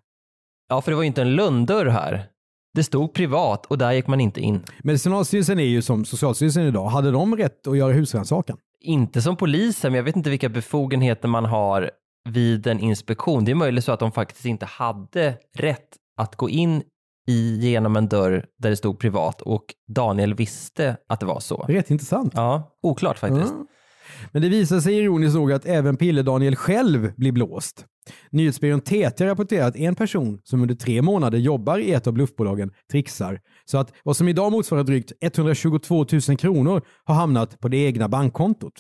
Ja, 0.69 0.81
för 0.81 0.91
det 0.93 0.97
var 0.97 1.03
ju 1.03 1.07
inte 1.07 1.23
en 1.23 1.37
lönndörr 1.37 1.87
här. 1.87 2.30
Det 2.75 2.85
stod 2.85 3.15
privat 3.15 3.67
och 3.67 3.79
där 3.79 3.93
gick 3.93 4.07
man 4.07 4.21
inte 4.21 4.41
in. 4.41 4.63
Medicinalstyrelsen 4.83 5.59
är 5.59 5.65
ju 5.65 5.83
som 5.83 6.05
Socialstyrelsen 6.05 6.63
idag. 6.67 6.89
Hade 6.89 7.11
de 7.11 7.37
rätt 7.37 7.67
att 7.67 7.77
göra 7.77 7.93
husrannsakan? 7.93 8.57
Inte 8.81 9.23
som 9.23 9.37
polisen, 9.37 9.93
men 9.93 9.97
jag 9.97 10.05
vet 10.05 10.17
inte 10.17 10.31
vilka 10.31 10.49
befogenheter 10.49 11.29
man 11.29 11.45
har 11.45 11.91
vid 12.29 12.67
en 12.67 12.81
inspektion. 12.81 13.45
Det 13.45 13.51
är 13.51 13.55
möjligt 13.55 13.85
så 13.85 13.93
att 13.93 14.01
de 14.01 14.13
faktiskt 14.13 14.45
inte 14.45 14.67
hade 14.67 15.35
rätt 15.55 15.89
att 16.17 16.37
gå 16.37 16.49
in 16.49 16.83
i, 17.29 17.57
genom 17.57 17.97
en 17.97 18.09
dörr 18.09 18.45
där 18.59 18.71
det 18.71 18.77
stod 18.77 18.99
privat 18.99 19.43
och 19.43 19.65
Daniel 19.95 20.35
visste 20.35 20.97
att 21.09 21.21
det 21.21 21.27
var 21.27 21.41
så. 21.41 21.57
Rätt 21.69 21.91
intressant. 21.91 22.33
Ja, 22.37 22.79
oklart 22.83 23.19
faktiskt. 23.19 23.55
Ja. 23.59 23.67
Men 24.33 24.43
det 24.43 24.49
visar 24.49 24.81
sig 24.81 24.95
ironiskt 24.95 25.35
nog 25.35 25.53
att 25.53 25.67
även 25.67 25.97
Pille-Daniel 25.97 26.57
själv 26.57 27.13
blir 27.17 27.33
blåst. 27.33 27.87
Nyhetsbyrån 28.31 28.81
TT 28.81 29.27
rapporterar 29.27 29.69
att 29.69 29.77
en 29.77 29.95
person 29.95 30.41
som 30.45 30.63
under 30.63 30.75
tre 30.75 31.03
månader 31.03 31.39
jobbar 31.39 31.79
i 31.79 31.93
ett 31.93 32.07
av 32.07 32.13
bluffbolagen 32.13 32.73
trixar 32.91 33.41
så 33.65 33.79
att 33.79 33.93
vad 34.05 34.17
som 34.17 34.29
idag 34.29 34.53
motsvarar 34.53 34.85
drygt 34.85 35.13
122 35.21 36.07
000 36.29 36.37
kronor 36.39 36.83
har 37.05 37.15
hamnat 37.15 37.61
på 37.61 37.69
det 37.69 37.77
egna 37.77 38.09
bankkontot. 38.09 38.73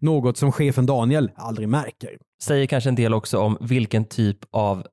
Något 0.00 0.36
som 0.36 0.52
chefen 0.52 0.86
Daniel 0.86 1.30
aldrig 1.36 1.68
märker. 1.68 2.10
Säger 2.42 2.66
kanske 2.66 2.90
en 2.90 2.94
del 2.94 3.14
också 3.14 3.38
om 3.38 3.58
vilken 3.60 4.04
typ 4.04 4.38
av 4.50 4.86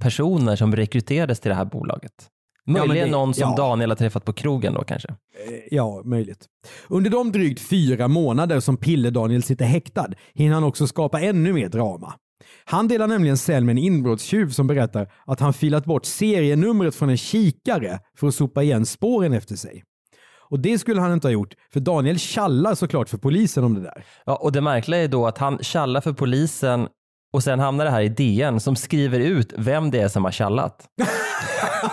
personer 0.00 0.56
som 0.56 0.76
rekryterades 0.76 1.40
till 1.40 1.48
det 1.48 1.54
här 1.54 1.64
bolaget. 1.64 2.12
Möjligen 2.66 3.04
det- 3.06 3.12
någon 3.12 3.34
som 3.34 3.50
ja. 3.50 3.56
Daniel 3.56 3.90
har 3.90 3.96
träffat 3.96 4.24
på 4.24 4.32
krogen 4.32 4.74
då 4.74 4.84
kanske. 4.84 5.08
Eh, 5.08 5.16
Ja, 5.70 6.02
möjligt. 6.04 6.46
Under 6.88 7.10
de 7.10 7.32
drygt 7.32 7.60
fyra 7.60 8.08
månader 8.08 8.60
som 8.60 8.76
Pille-Daniel 8.76 9.42
sitter 9.42 9.64
häktad 9.64 10.06
hinner 10.34 10.54
han 10.54 10.64
också 10.64 10.86
skapa 10.86 11.20
ännu 11.20 11.52
mer 11.52 11.68
drama. 11.68 12.14
Han 12.64 12.88
delar 12.88 13.06
nämligen 13.06 13.36
cell 13.36 13.64
med 13.64 13.72
en 13.72 13.78
inbrottstjuv 13.78 14.50
som 14.50 14.66
berättar 14.66 15.12
att 15.26 15.40
han 15.40 15.52
filat 15.52 15.84
bort 15.84 16.04
serienumret 16.04 16.94
från 16.94 17.10
en 17.10 17.16
kikare 17.16 18.00
för 18.18 18.28
att 18.28 18.34
sopa 18.34 18.62
igen 18.62 18.86
spåren 18.86 19.32
efter 19.32 19.56
sig. 19.56 19.84
Och 20.48 20.60
det 20.60 20.78
skulle 20.78 21.00
han 21.00 21.12
inte 21.12 21.26
ha 21.26 21.32
gjort, 21.32 21.54
för 21.72 21.80
Daniel 21.80 22.18
tjallar 22.18 22.74
såklart 22.74 23.08
för 23.08 23.18
polisen 23.18 23.64
om 23.64 23.74
det 23.74 23.80
där. 23.80 24.04
Ja, 24.24 24.36
och 24.36 24.52
det 24.52 24.60
märkliga 24.60 25.02
är 25.02 25.08
då 25.08 25.26
att 25.26 25.38
han 25.38 25.58
tjallar 25.58 26.00
för 26.00 26.12
polisen 26.12 26.88
och 27.32 27.42
sen 27.42 27.60
hamnar 27.60 27.84
det 27.84 27.90
här 27.90 28.02
i 28.02 28.08
DN 28.08 28.60
som 28.60 28.76
skriver 28.76 29.20
ut 29.20 29.52
vem 29.56 29.90
det 29.90 30.00
är 30.00 30.08
som 30.08 30.24
har 30.24 30.32
tjallat. 30.32 30.88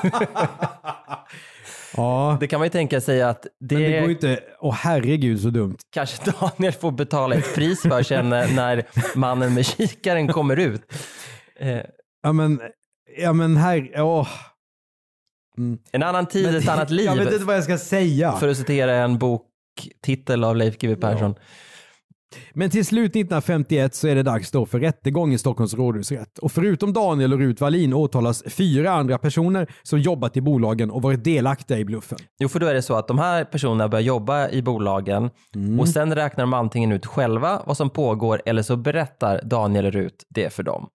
Ja, 1.97 2.37
Det 2.39 2.47
kan 2.47 2.59
man 2.59 2.65
ju 2.65 2.69
tänka 2.69 3.01
sig 3.01 3.21
att 3.21 3.47
det, 3.59 3.75
men 3.75 3.83
det 3.83 3.99
går 3.99 4.07
ju 4.07 4.13
inte... 4.13 4.39
Åh 4.59 4.73
herregud 4.73 5.41
så 5.41 5.49
dumt. 5.49 5.77
kanske 5.93 6.31
Daniel 6.31 6.73
får 6.73 6.91
betala 6.91 7.35
ett 7.35 7.55
pris 7.55 7.81
för 7.81 8.03
sen 8.03 8.29
när, 8.29 8.83
mannen 9.17 9.53
med 9.53 9.65
kikaren 9.65 10.27
kommer 10.27 10.57
ut. 10.59 10.81
Eh, 11.59 11.77
Ja 12.25 12.33
men, 12.33 12.61
ja 13.17 13.33
men 13.33 13.57
här... 13.57 14.01
Åh. 14.01 14.27
Mm. 15.57 15.77
en 15.91 16.03
annan 16.03 16.25
tid, 16.25 16.55
ett 16.55 16.67
annat 16.69 16.89
liv. 16.91 17.05
Jag 17.05 17.15
vet 17.15 17.33
inte 17.33 17.45
vad 17.45 17.55
jag 17.55 17.63
ska 17.63 17.77
säga. 17.77 18.31
För 18.31 18.47
att 18.47 18.57
citera 18.57 18.95
en 18.95 19.17
boktitel 19.17 20.43
av 20.43 20.55
Leif 20.55 20.77
GW 20.77 20.95
Persson. 20.95 21.35
Men 22.53 22.69
till 22.69 22.85
slut 22.85 23.11
1951 23.11 23.95
så 23.95 24.07
är 24.07 24.15
det 24.15 24.23
dags 24.23 24.51
då 24.51 24.65
för 24.65 24.79
rättegång 24.79 25.33
i 25.33 25.37
Stockholms 25.37 25.73
rådhusrätt. 25.73 26.39
Och 26.39 26.51
förutom 26.51 26.93
Daniel 26.93 27.33
och 27.33 27.39
Rut 27.39 27.61
Wallin 27.61 27.93
åtalas 27.93 28.43
fyra 28.47 28.91
andra 28.91 29.17
personer 29.17 29.67
som 29.83 29.99
jobbat 29.99 30.37
i 30.37 30.41
bolagen 30.41 30.91
och 30.91 31.01
varit 31.01 31.23
delaktiga 31.23 31.77
i 31.77 31.85
bluffen. 31.85 32.17
Jo, 32.39 32.49
för 32.49 32.59
då 32.59 32.67
är 32.67 32.73
det 32.73 32.81
så 32.81 32.95
att 32.95 33.07
de 33.07 33.19
här 33.19 33.43
personerna 33.43 33.87
börjar 33.87 34.03
jobba 34.03 34.49
i 34.49 34.61
bolagen 34.61 35.29
och 35.79 35.87
sen 35.89 36.15
räknar 36.15 36.43
de 36.43 36.53
antingen 36.53 36.91
ut 36.91 37.05
själva 37.05 37.61
vad 37.65 37.77
som 37.77 37.89
pågår 37.89 38.41
eller 38.45 38.61
så 38.61 38.75
berättar 38.75 39.41
Daniel 39.43 39.85
och 39.85 39.93
Rut 39.93 40.25
det 40.29 40.53
för 40.53 40.63
dem. 40.63 40.87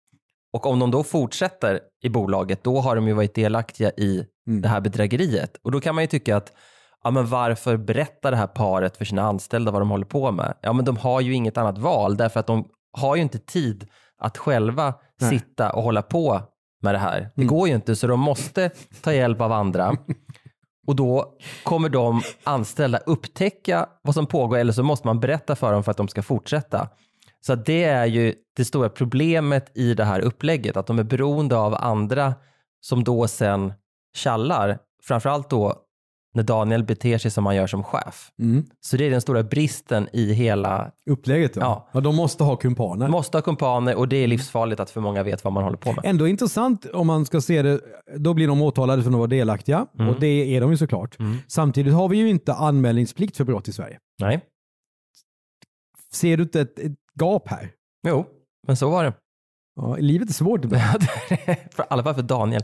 Och 0.53 0.67
om 0.67 0.79
de 0.79 0.91
då 0.91 1.03
fortsätter 1.03 1.81
i 2.03 2.09
bolaget, 2.09 2.65
då 2.65 2.81
har 2.81 2.97
de 2.97 3.09
ju 3.09 3.13
varit 3.13 3.35
delaktiga 3.35 3.91
i 3.91 4.27
det 4.47 4.69
här 4.69 4.81
bedrägeriet. 4.81 5.57
Och 5.63 5.73
då 5.73 5.81
kan 5.81 5.95
man 5.95 6.05
ju 6.05 6.09
tycka 6.09 6.37
att 6.37 6.53
ja, 7.05 7.11
men 7.11 7.27
varför 7.27 7.77
berättar 7.77 8.31
det 8.31 8.37
här 8.37 8.47
paret 8.47 8.97
för 8.97 9.05
sina 9.05 9.23
anställda 9.23 9.71
vad 9.71 9.81
de 9.81 9.91
håller 9.91 10.07
på 10.07 10.33
med? 10.33 10.55
Ja, 10.61 10.73
men 10.73 10.85
de 10.85 10.97
har 10.97 11.21
ju 11.21 11.35
inget 11.35 11.59
annat 11.59 11.79
val 11.79 12.17
därför 12.17 12.41
att 12.41 12.47
de 12.47 12.69
har 12.93 13.17
ju 13.17 13.23
inte 13.23 13.39
tid 13.39 13.89
att 14.19 14.39
själva 14.39 14.95
Nej. 15.21 15.31
sitta 15.31 15.73
och 15.73 15.83
hålla 15.83 16.03
på 16.03 16.41
med 16.83 16.95
det 16.95 16.99
här. 16.99 17.31
Det 17.35 17.45
går 17.45 17.69
ju 17.69 17.75
inte, 17.75 17.97
så 17.97 18.07
de 18.07 18.21
måste 18.21 18.71
ta 19.03 19.13
hjälp 19.13 19.41
av 19.41 19.53
andra. 19.53 19.97
Och 20.87 20.97
då 20.97 21.37
kommer 21.65 21.89
de 21.89 22.23
anställda 22.45 22.99
upptäcka 22.99 23.87
vad 24.03 24.15
som 24.15 24.27
pågår 24.27 24.59
eller 24.59 24.73
så 24.73 24.83
måste 24.83 25.07
man 25.07 25.21
berätta 25.21 25.57
för 25.57 25.73
dem 25.73 25.85
för 25.85 25.91
att 25.91 25.97
de 25.97 26.09
ska 26.09 26.23
fortsätta. 26.23 26.89
Så 27.41 27.55
det 27.55 27.85
är 27.85 28.07
ju 28.07 28.35
det 28.57 28.65
stora 28.65 28.89
problemet 28.89 29.71
i 29.75 29.95
det 29.95 30.05
här 30.05 30.21
upplägget, 30.21 30.77
att 30.77 30.87
de 30.87 30.99
är 30.99 31.03
beroende 31.03 31.57
av 31.57 31.75
andra 31.75 32.35
som 32.81 33.05
då 33.05 33.29
sen 33.29 33.73
tjallar. 34.17 34.79
Framförallt 35.03 35.51
då 35.51 35.75
när 36.35 36.43
Daniel 36.43 36.85
beter 36.85 37.19
sig 37.19 37.31
som 37.31 37.47
han 37.47 37.57
gör 37.57 37.67
som 37.67 37.85
chef. 37.85 38.31
Mm. 38.39 38.65
Så 38.81 38.97
det 38.97 39.05
är 39.07 39.11
den 39.11 39.21
stora 39.21 39.43
bristen 39.43 40.09
i 40.13 40.33
hela, 40.33 40.91
Upplägget 41.11 41.55
då? 41.55 41.61
Ja. 41.61 41.89
ja. 41.93 42.01
De 42.01 42.17
måste 42.17 42.45
ha 42.45 42.57
kumpaner. 42.57 43.09
måste 43.09 43.37
ha 43.37 43.43
kumpaner 43.43 43.95
och 43.97 44.09
det 44.09 44.17
är 44.17 44.27
livsfarligt 44.27 44.81
att 44.81 44.91
för 44.91 45.01
många 45.01 45.23
vet 45.23 45.45
vad 45.45 45.53
man 45.53 45.65
håller 45.65 45.77
på 45.77 45.93
med. 45.93 46.01
Ändå 46.05 46.29
intressant 46.29 46.87
om 46.87 47.07
man 47.07 47.27
ska 47.27 47.41
se 47.41 47.63
det. 47.63 47.81
Då 48.17 48.35
blir 48.35 48.49
de 48.49 48.63
åtalade 48.63 49.03
för 49.03 49.11
att 49.11 49.17
vara 49.17 49.27
delaktiga 49.27 49.87
Mm. 49.99 50.09
och 50.15 50.21
det 50.21 50.57
är 50.57 50.61
de 50.61 50.71
ju 50.71 50.77
såklart. 50.77 51.17
Samtidigt 51.47 51.95
har 51.95 52.09
vi 52.09 52.17
ju 52.17 52.29
inte 52.29 52.55
anmälningsplikt 52.55 53.37
för 53.37 53.45
brott 53.45 53.69
i 53.69 53.73
Sverige. 53.73 53.99
Nej, 54.21 54.41
Ser 56.13 56.37
du 56.37 56.43
inte 56.43 56.61
ett, 56.61 56.79
ett 56.79 56.93
gap 57.21 57.49
här? 57.49 57.71
jo, 58.09 58.27
men 58.67 58.77
så 58.77 58.91
var 58.91 59.05
det. 59.05 59.13
Ja, 59.77 59.97
livet 59.97 60.29
är 60.29 60.33
svårt 60.33 60.65
I 60.73 61.87
alla 61.89 62.03
fall 62.03 62.15
för 62.15 62.23
Daniel. 62.23 62.63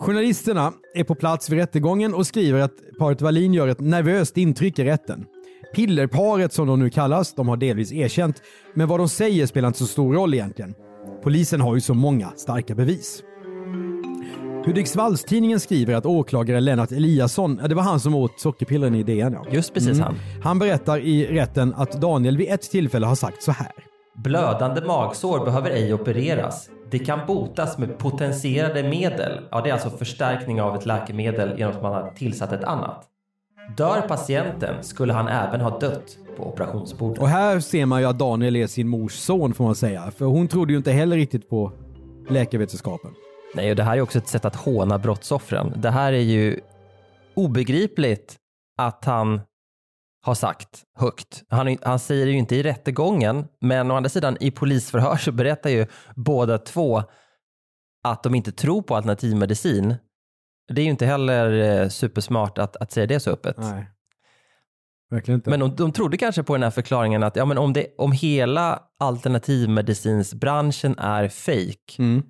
Journalisterna 0.00 0.72
är 0.94 1.04
på 1.04 1.14
plats 1.14 1.50
vid 1.50 1.58
rättegången 1.58 2.14
och 2.14 2.26
skriver 2.26 2.60
att 2.60 2.72
paret 2.98 3.22
Wallin 3.22 3.54
gör 3.54 3.68
ett 3.68 3.80
nervöst 3.80 4.36
intryck 4.36 4.78
i 4.78 4.84
rätten. 4.84 5.24
Pillerparet 5.74 6.52
som 6.52 6.66
de 6.66 6.78
nu 6.78 6.90
kallas, 6.90 7.34
de 7.34 7.48
har 7.48 7.56
delvis 7.56 7.92
erkänt, 7.92 8.42
men 8.74 8.88
vad 8.88 9.00
de 9.00 9.08
säger 9.08 9.46
spelar 9.46 9.68
inte 9.68 9.78
så 9.78 9.86
stor 9.86 10.14
roll 10.14 10.34
egentligen. 10.34 10.74
Polisen 11.22 11.60
har 11.60 11.74
ju 11.74 11.80
så 11.80 11.94
många 11.94 12.32
starka 12.36 12.74
bevis. 12.74 13.22
Hudiksvallstidningen 14.66 15.60
skriver 15.60 15.94
att 15.94 16.06
åklagare 16.06 16.60
Lennart 16.60 16.92
Eliasson, 16.92 17.56
det 17.56 17.74
var 17.74 17.82
han 17.82 18.00
som 18.00 18.14
åt 18.14 18.40
sockerpillren 18.40 18.94
i 18.94 19.02
DN. 19.02 19.32
Ja. 19.32 19.46
Just 19.52 19.74
precis 19.74 19.98
han. 19.98 20.16
Han 20.42 20.58
berättar 20.58 20.98
i 20.98 21.26
rätten 21.26 21.74
att 21.74 22.00
Daniel 22.00 22.36
vid 22.36 22.50
ett 22.50 22.62
tillfälle 22.62 23.06
har 23.06 23.14
sagt 23.14 23.42
så 23.42 23.52
här. 23.52 23.89
Blödande 24.24 24.80
magsår 24.80 25.44
behöver 25.44 25.70
ej 25.70 25.94
opereras. 25.94 26.70
Det 26.90 26.98
kan 26.98 27.26
botas 27.26 27.78
med 27.78 27.98
potentierade 27.98 28.82
medel. 28.82 29.40
Ja, 29.50 29.60
det 29.60 29.68
är 29.68 29.72
alltså 29.72 29.90
förstärkning 29.90 30.62
av 30.62 30.76
ett 30.76 30.86
läkemedel 30.86 31.58
genom 31.58 31.76
att 31.76 31.82
man 31.82 31.92
har 31.92 32.10
tillsatt 32.10 32.52
ett 32.52 32.64
annat. 32.64 33.04
Dör 33.76 34.00
patienten 34.08 34.84
skulle 34.84 35.12
han 35.12 35.28
även 35.28 35.60
ha 35.60 35.78
dött 35.78 36.18
på 36.36 36.48
operationsbordet. 36.48 37.18
Och 37.18 37.28
här 37.28 37.60
ser 37.60 37.86
man 37.86 38.00
ju 38.00 38.06
att 38.06 38.18
Daniel 38.18 38.56
är 38.56 38.66
sin 38.66 38.88
mors 38.88 39.12
son 39.12 39.54
får 39.54 39.64
man 39.64 39.74
säga. 39.74 40.10
För 40.10 40.24
hon 40.24 40.48
trodde 40.48 40.72
ju 40.72 40.76
inte 40.76 40.92
heller 40.92 41.16
riktigt 41.16 41.50
på 41.50 41.72
läkarvetenskapen. 42.28 43.10
Nej, 43.54 43.70
och 43.70 43.76
det 43.76 43.82
här 43.82 43.96
är 43.96 44.00
också 44.00 44.18
ett 44.18 44.28
sätt 44.28 44.44
att 44.44 44.56
håna 44.56 44.98
brottsoffren. 44.98 45.72
Det 45.76 45.90
här 45.90 46.12
är 46.12 46.22
ju 46.22 46.60
obegripligt 47.34 48.36
att 48.78 49.04
han 49.04 49.40
har 50.22 50.34
sagt 50.34 50.84
högt. 50.94 51.42
Han, 51.48 51.78
han 51.82 51.98
säger 51.98 52.26
det 52.26 52.32
ju 52.32 52.38
inte 52.38 52.56
i 52.56 52.62
rättegången, 52.62 53.46
men 53.60 53.90
å 53.90 53.96
andra 53.96 54.10
sidan 54.10 54.36
i 54.40 54.50
polisförhör 54.50 55.16
så 55.16 55.32
berättar 55.32 55.70
ju 55.70 55.86
båda 56.16 56.58
två 56.58 57.02
att 58.04 58.22
de 58.22 58.34
inte 58.34 58.52
tror 58.52 58.82
på 58.82 58.96
alternativmedicin. 58.96 59.94
Det 60.74 60.80
är 60.80 60.84
ju 60.84 60.90
inte 60.90 61.06
heller 61.06 61.80
eh, 61.82 61.88
supersmart 61.88 62.58
att, 62.58 62.76
att 62.76 62.92
säga 62.92 63.06
det 63.06 63.20
så 63.20 63.30
öppet. 63.30 63.56
Nej. 63.58 63.86
Verkligen 65.10 65.38
inte. 65.38 65.50
Men 65.50 65.60
de, 65.60 65.76
de 65.76 65.92
trodde 65.92 66.16
kanske 66.16 66.42
på 66.42 66.54
den 66.54 66.62
här 66.62 66.70
förklaringen 66.70 67.22
att 67.22 67.36
ja, 67.36 67.44
men 67.44 67.58
om, 67.58 67.72
det, 67.72 67.86
om 67.98 68.12
hela 68.12 68.82
alternativmedicinsbranschen 68.98 70.98
är 70.98 71.28
fake, 71.28 71.76
Mm. 71.98 72.22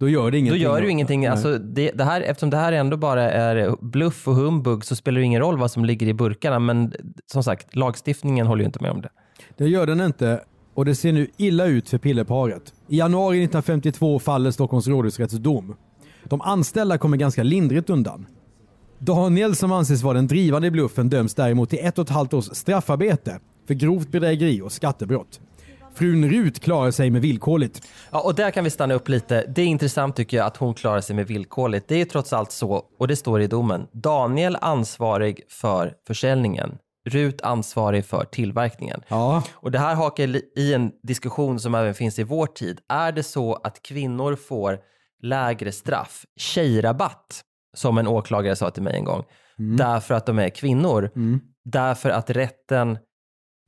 Då 0.00 0.08
gör 0.08 0.24
det 0.24 0.30
då 0.30 0.36
ingenting. 0.36 0.62
gör 0.62 0.80
det 0.80 0.90
ingenting. 0.90 1.26
Alltså, 1.26 1.58
det, 1.58 1.90
det 1.90 2.04
här, 2.04 2.20
eftersom 2.20 2.50
det 2.50 2.56
här 2.56 2.72
ändå 2.72 2.96
bara 2.96 3.30
är 3.30 3.76
bluff 3.80 4.28
och 4.28 4.34
humbug 4.34 4.84
så 4.84 4.96
spelar 4.96 5.18
det 5.18 5.24
ingen 5.24 5.40
roll 5.40 5.58
vad 5.58 5.70
som 5.70 5.84
ligger 5.84 6.06
i 6.06 6.14
burkarna. 6.14 6.58
Men 6.58 6.92
som 7.32 7.42
sagt, 7.42 7.76
lagstiftningen 7.76 8.46
håller 8.46 8.62
ju 8.62 8.66
inte 8.66 8.82
med 8.82 8.90
om 8.90 9.00
det. 9.00 9.08
Det 9.56 9.68
gör 9.68 9.86
den 9.86 10.00
inte 10.00 10.40
och 10.74 10.84
det 10.84 10.94
ser 10.94 11.12
nu 11.12 11.26
illa 11.36 11.66
ut 11.66 11.88
för 11.88 11.98
pillerparet. 11.98 12.74
I 12.88 12.98
januari 12.98 13.36
1952 13.36 14.18
faller 14.18 14.50
Stockholms 14.50 14.86
rådhusrätts 14.88 15.34
dom. 15.34 15.76
De 16.24 16.40
anställda 16.40 16.98
kommer 16.98 17.16
ganska 17.16 17.42
lindrigt 17.42 17.90
undan. 17.90 18.26
Daniel 18.98 19.56
som 19.56 19.72
anses 19.72 20.02
vara 20.02 20.14
den 20.14 20.26
drivande 20.26 20.68
i 20.68 20.70
bluffen 20.70 21.08
döms 21.08 21.34
däremot 21.34 21.70
till 21.70 21.78
ett 21.82 21.98
och 21.98 22.04
ett 22.04 22.10
halvt 22.10 22.34
års 22.34 22.44
straffarbete 22.44 23.40
för 23.66 23.74
grovt 23.74 24.08
bedrägeri 24.08 24.60
och 24.60 24.72
skattebrott. 24.72 25.40
Frun 25.94 26.30
Rut 26.30 26.60
klarar 26.60 26.90
sig 26.90 27.10
med 27.10 27.22
villkorligt. 27.22 27.88
Ja, 28.10 28.20
och 28.20 28.34
där 28.34 28.50
kan 28.50 28.64
vi 28.64 28.70
stanna 28.70 28.94
upp 28.94 29.08
lite. 29.08 29.44
Det 29.48 29.62
är 29.62 29.66
intressant 29.66 30.16
tycker 30.16 30.36
jag 30.36 30.46
att 30.46 30.56
hon 30.56 30.74
klarar 30.74 31.00
sig 31.00 31.16
med 31.16 31.26
villkorligt. 31.26 31.88
Det 31.88 32.00
är 32.00 32.04
trots 32.04 32.32
allt 32.32 32.52
så, 32.52 32.84
och 32.98 33.08
det 33.08 33.16
står 33.16 33.40
i 33.40 33.46
domen, 33.46 33.86
Daniel 33.92 34.56
ansvarig 34.60 35.40
för 35.48 35.94
försäljningen. 36.06 36.78
Rut 37.08 37.42
ansvarig 37.42 38.04
för 38.04 38.24
tillverkningen. 38.24 39.00
Ja, 39.08 39.42
Och 39.54 39.70
det 39.70 39.78
här 39.78 39.94
hakar 39.94 40.58
i 40.58 40.74
en 40.74 40.92
diskussion 41.02 41.60
som 41.60 41.74
även 41.74 41.94
finns 41.94 42.18
i 42.18 42.22
vår 42.22 42.46
tid. 42.46 42.80
Är 42.88 43.12
det 43.12 43.22
så 43.22 43.54
att 43.54 43.82
kvinnor 43.82 44.36
får 44.36 44.78
lägre 45.22 45.72
straff, 45.72 46.24
tjejrabatt, 46.36 47.42
som 47.76 47.98
en 47.98 48.06
åklagare 48.08 48.56
sa 48.56 48.70
till 48.70 48.82
mig 48.82 48.96
en 48.96 49.04
gång, 49.04 49.24
därför 49.76 50.14
att 50.14 50.26
de 50.26 50.38
är 50.38 50.48
kvinnor. 50.48 51.10
Därför 51.64 52.10
att 52.10 52.30
rätten, 52.30 52.98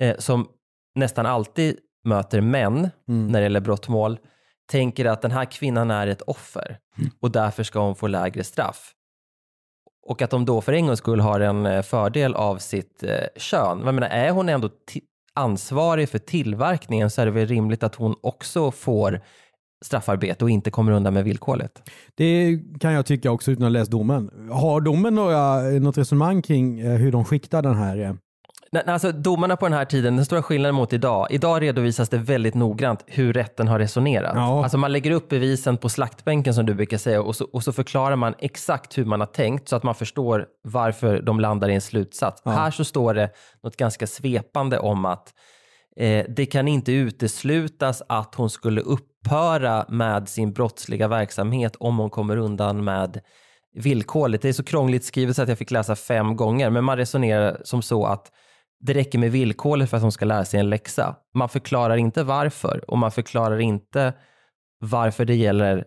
eh, 0.00 0.16
som 0.18 0.48
nästan 0.94 1.26
alltid 1.26 1.76
möter 2.04 2.40
män 2.40 2.90
när 3.06 3.40
det 3.40 3.42
gäller 3.42 3.60
brottmål, 3.60 4.18
tänker 4.70 5.04
att 5.04 5.22
den 5.22 5.30
här 5.30 5.44
kvinnan 5.44 5.90
är 5.90 6.06
ett 6.06 6.22
offer 6.22 6.78
och 7.20 7.30
därför 7.30 7.62
ska 7.62 7.80
hon 7.80 7.94
få 7.94 8.06
lägre 8.06 8.44
straff. 8.44 8.92
Och 10.06 10.22
att 10.22 10.30
de 10.30 10.44
då 10.44 10.60
för 10.60 10.72
en 10.72 10.86
gångs 10.86 10.98
skull 10.98 11.20
har 11.20 11.40
en 11.40 11.66
eh, 11.66 11.82
fördel 11.82 12.34
av 12.34 12.58
sitt 12.58 13.02
eh, 13.02 13.26
kön. 13.36 13.82
Jag 13.84 13.94
menar, 13.94 14.08
är 14.08 14.30
hon 14.30 14.48
ändå 14.48 14.70
ansvarig 15.34 16.08
för 16.08 16.18
tillverkningen 16.18 17.10
så 17.10 17.22
är 17.22 17.26
det 17.26 17.32
väl 17.32 17.46
rimligt 17.46 17.82
att 17.82 17.94
hon 17.94 18.14
också 18.20 18.70
får 18.70 19.20
straffarbete 19.84 20.44
och 20.44 20.50
inte 20.50 20.70
kommer 20.70 20.92
undan 20.92 21.14
med 21.14 21.24
villkorligt. 21.24 21.82
Det 22.14 22.60
kan 22.80 22.92
jag 22.92 23.06
tycka 23.06 23.30
också 23.30 23.50
utan 23.50 23.62
att 23.62 23.72
ha 23.72 23.78
läst 23.78 23.90
domen. 23.90 24.50
Har 24.50 24.80
domen 24.80 25.14
några, 25.14 25.60
något 25.60 25.98
resonemang 25.98 26.42
kring 26.42 26.80
eh, 26.80 26.96
hur 26.96 27.12
de 27.12 27.24
skiktar 27.24 27.62
den 27.62 27.74
här? 27.74 28.18
Alltså, 28.76 29.12
domarna 29.12 29.56
på 29.56 29.66
den 29.66 29.72
här 29.72 29.84
tiden, 29.84 30.16
den 30.16 30.24
stora 30.24 30.42
skillnaden 30.42 30.74
mot 30.74 30.92
idag. 30.92 31.26
Idag 31.30 31.62
redovisas 31.62 32.08
det 32.08 32.18
väldigt 32.18 32.54
noggrant 32.54 33.04
hur 33.06 33.32
rätten 33.32 33.68
har 33.68 33.78
resonerat. 33.78 34.32
Ja. 34.34 34.62
Alltså 34.62 34.78
man 34.78 34.92
lägger 34.92 35.10
upp 35.10 35.28
bevisen 35.28 35.76
på 35.76 35.88
slaktbänken 35.88 36.54
som 36.54 36.66
du 36.66 36.74
brukar 36.74 36.98
säga 36.98 37.22
och 37.22 37.36
så, 37.36 37.44
och 37.44 37.64
så 37.64 37.72
förklarar 37.72 38.16
man 38.16 38.34
exakt 38.38 38.98
hur 38.98 39.04
man 39.04 39.20
har 39.20 39.26
tänkt 39.26 39.68
så 39.68 39.76
att 39.76 39.82
man 39.82 39.94
förstår 39.94 40.46
varför 40.62 41.22
de 41.22 41.40
landar 41.40 41.68
i 41.68 41.74
en 41.74 41.80
slutsats. 41.80 42.42
Här 42.44 42.70
så 42.70 42.84
står 42.84 43.14
det 43.14 43.30
något 43.62 43.76
ganska 43.76 44.06
svepande 44.06 44.78
om 44.78 45.04
att 45.04 45.34
eh, 45.96 46.24
det 46.28 46.46
kan 46.46 46.68
inte 46.68 46.92
uteslutas 46.92 48.02
att 48.08 48.34
hon 48.34 48.50
skulle 48.50 48.80
upphöra 48.80 49.84
med 49.88 50.28
sin 50.28 50.52
brottsliga 50.52 51.08
verksamhet 51.08 51.76
om 51.76 51.98
hon 51.98 52.10
kommer 52.10 52.36
undan 52.36 52.84
med 52.84 53.20
villkorligt. 53.74 54.42
Det 54.42 54.48
är 54.48 54.52
så 54.52 54.64
krångligt 54.64 55.04
skrivet 55.04 55.36
så 55.36 55.42
att 55.42 55.48
jag 55.48 55.58
fick 55.58 55.70
läsa 55.70 55.96
fem 55.96 56.36
gånger, 56.36 56.70
men 56.70 56.84
man 56.84 56.96
resonerar 56.96 57.60
som 57.64 57.82
så 57.82 58.06
att 58.06 58.30
det 58.86 58.94
räcker 58.94 59.18
med 59.18 59.32
villkorligt 59.32 59.90
för 59.90 59.96
att 59.96 60.02
hon 60.02 60.12
ska 60.12 60.24
lära 60.24 60.44
sig 60.44 60.60
en 60.60 60.70
läxa. 60.70 61.16
Man 61.34 61.48
förklarar 61.48 61.96
inte 61.96 62.22
varför 62.22 62.90
och 62.90 62.98
man 62.98 63.10
förklarar 63.10 63.60
inte 63.60 64.12
varför 64.80 65.24
det 65.24 65.34
gäller 65.34 65.84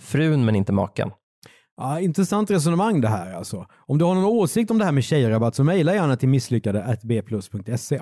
frun 0.00 0.44
men 0.44 0.54
inte 0.56 0.72
maken. 0.72 1.10
Ja, 1.76 2.00
intressant 2.00 2.50
resonemang 2.50 3.00
det 3.00 3.08
här 3.08 3.34
alltså. 3.34 3.66
Om 3.76 3.98
du 3.98 4.04
har 4.04 4.14
någon 4.14 4.24
åsikt 4.24 4.70
om 4.70 4.78
det 4.78 4.84
här 4.84 4.92
med 4.92 5.04
tjejrabatt 5.04 5.54
så 5.54 5.64
mejla 5.64 5.94
gärna 5.94 6.16
till 6.16 6.28
misslyckade.bplus.se. 6.28 8.00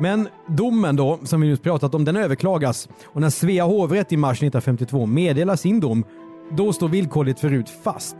Men 0.00 0.28
domen 0.48 0.96
då, 0.96 1.18
som 1.24 1.40
vi 1.40 1.48
just 1.48 1.62
pratat 1.62 1.94
om, 1.94 2.04
den 2.04 2.16
överklagas 2.16 2.88
och 3.04 3.20
när 3.20 3.30
Svea 3.30 3.64
hovrätt 3.64 4.12
i 4.12 4.16
mars 4.16 4.36
1952 4.36 5.06
meddelar 5.06 5.56
sin 5.56 5.80
dom, 5.80 6.04
då 6.56 6.72
står 6.72 6.88
villkorligt 6.88 7.40
förut 7.40 7.68
fast. 7.84 8.16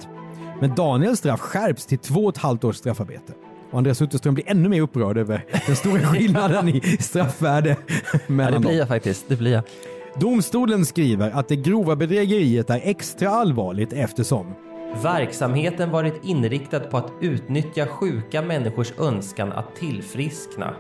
Men 0.61 0.75
Daniels 0.75 1.19
straff 1.19 1.41
skärps 1.41 1.87
till 1.87 1.99
två 1.99 2.21
och 2.21 2.37
ett 2.37 2.43
halvt 2.43 2.65
års 2.65 2.77
straffarbete. 2.77 3.33
Och 3.75 3.79
Andreas 3.79 4.03
Utterström 4.03 4.35
blir 4.35 4.51
ännu 4.51 4.69
mer 4.69 4.81
upprörd 4.81 5.19
över 5.19 5.45
den 5.67 5.77
stora 5.77 6.01
skillnaden 6.07 6.69
i 6.69 6.81
straffvärde 7.01 7.77
Ja, 8.13 8.19
mellan 8.27 8.53
det 8.53 8.57
dem. 8.57 8.63
blir 8.63 8.79
jag 8.79 8.89
faktiskt. 8.89 9.25
Det 9.29 9.37
blir 9.37 9.53
jag. 9.53 9.63
Domstolen 10.21 10.85
skriver 10.87 11.31
att 11.31 11.49
det 11.49 11.57
grova 11.57 11.97
bedrägeriet 11.97 12.71
är 12.71 12.81
extra 12.85 13.29
allvarligt 13.31 13.93
eftersom 13.93 14.55
Verksamheten 15.03 15.91
varit 15.91 16.25
inriktad 16.25 16.81
på 16.81 16.97
att 16.97 17.13
utnyttja 17.21 17.87
sjuka 17.87 18.43
människors 18.43 18.93
önskan 18.99 19.53
att 19.53 19.77
tillfriskna 19.77 20.75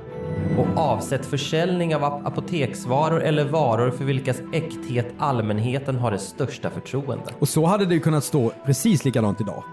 och 0.58 0.66
avsett 0.82 1.26
försäljning 1.26 1.94
av 1.96 2.04
ap- 2.04 2.26
apoteksvaror 2.26 3.22
eller 3.22 3.44
varor 3.44 3.90
för 3.90 4.04
vilkas 4.04 4.36
äkthet 4.52 5.06
allmänheten 5.18 5.96
har 5.96 6.10
det 6.10 6.18
största 6.18 6.70
förtroende. 6.70 7.24
Och 7.38 7.48
så 7.48 7.64
hade 7.66 7.86
det 7.86 7.94
ju 7.94 8.00
kunnat 8.00 8.24
stå 8.24 8.52
precis 8.66 9.04
likadant 9.04 9.40
idag. 9.40 9.64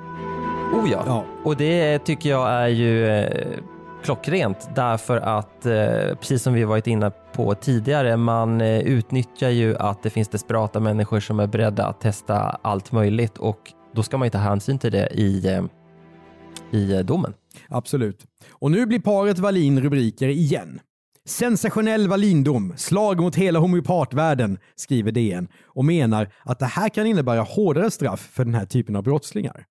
Oh 0.74 0.90
ja. 0.92 1.04
Ja. 1.06 1.26
och 1.44 1.58
det 1.58 2.00
tycker 2.00 2.30
jag 2.30 2.50
är 2.50 2.68
ju 2.68 3.08
eh, 3.08 3.60
klockrent 4.04 4.70
därför 4.76 5.18
att 5.18 5.66
eh, 5.66 6.16
precis 6.20 6.44
som 6.44 6.54
vi 6.54 6.64
varit 6.64 6.88
inne 6.88 7.12
på 7.34 7.56
tidigare, 7.56 8.18
man 8.18 8.62
eh, 8.62 8.80
utnyttjar 8.80 9.50
ju 9.50 9.78
att 9.78 10.04
det 10.04 10.10
finns 10.10 10.28
desperata 10.28 10.80
människor 10.80 11.20
som 11.20 11.40
är 11.40 11.48
beredda 11.48 11.86
att 11.86 12.02
testa 12.02 12.40
allt 12.62 12.92
möjligt 12.92 13.38
och 13.38 13.60
då 13.96 14.04
ska 14.04 14.18
man 14.18 14.26
ju 14.26 14.30
ta 14.30 14.38
hänsyn 14.38 14.80
till 14.80 14.92
det 14.92 15.08
i, 15.14 15.60
i 16.72 17.04
domen. 17.04 17.34
Absolut. 17.70 18.26
Och 18.52 18.72
nu 18.72 18.86
blir 18.86 19.00
paret 19.00 19.40
Wallin 19.40 19.82
rubriker 19.82 20.28
igen. 20.28 20.80
Sensationell 21.26 22.08
Wallin-dom, 22.08 22.74
slag 22.78 23.20
mot 23.20 23.36
hela 23.36 23.60
homeopatvärlden, 23.60 24.58
skriver 24.76 25.12
DN 25.12 25.48
och 25.66 25.86
menar 25.86 26.34
att 26.44 26.60
det 26.60 26.66
här 26.66 26.90
kan 26.90 27.08
innebära 27.08 27.42
hårdare 27.42 27.92
straff 27.92 28.30
för 28.34 28.46
den 28.46 28.54
här 28.54 28.66
typen 28.66 28.96
av 28.96 29.04
brottslingar. 29.04 29.66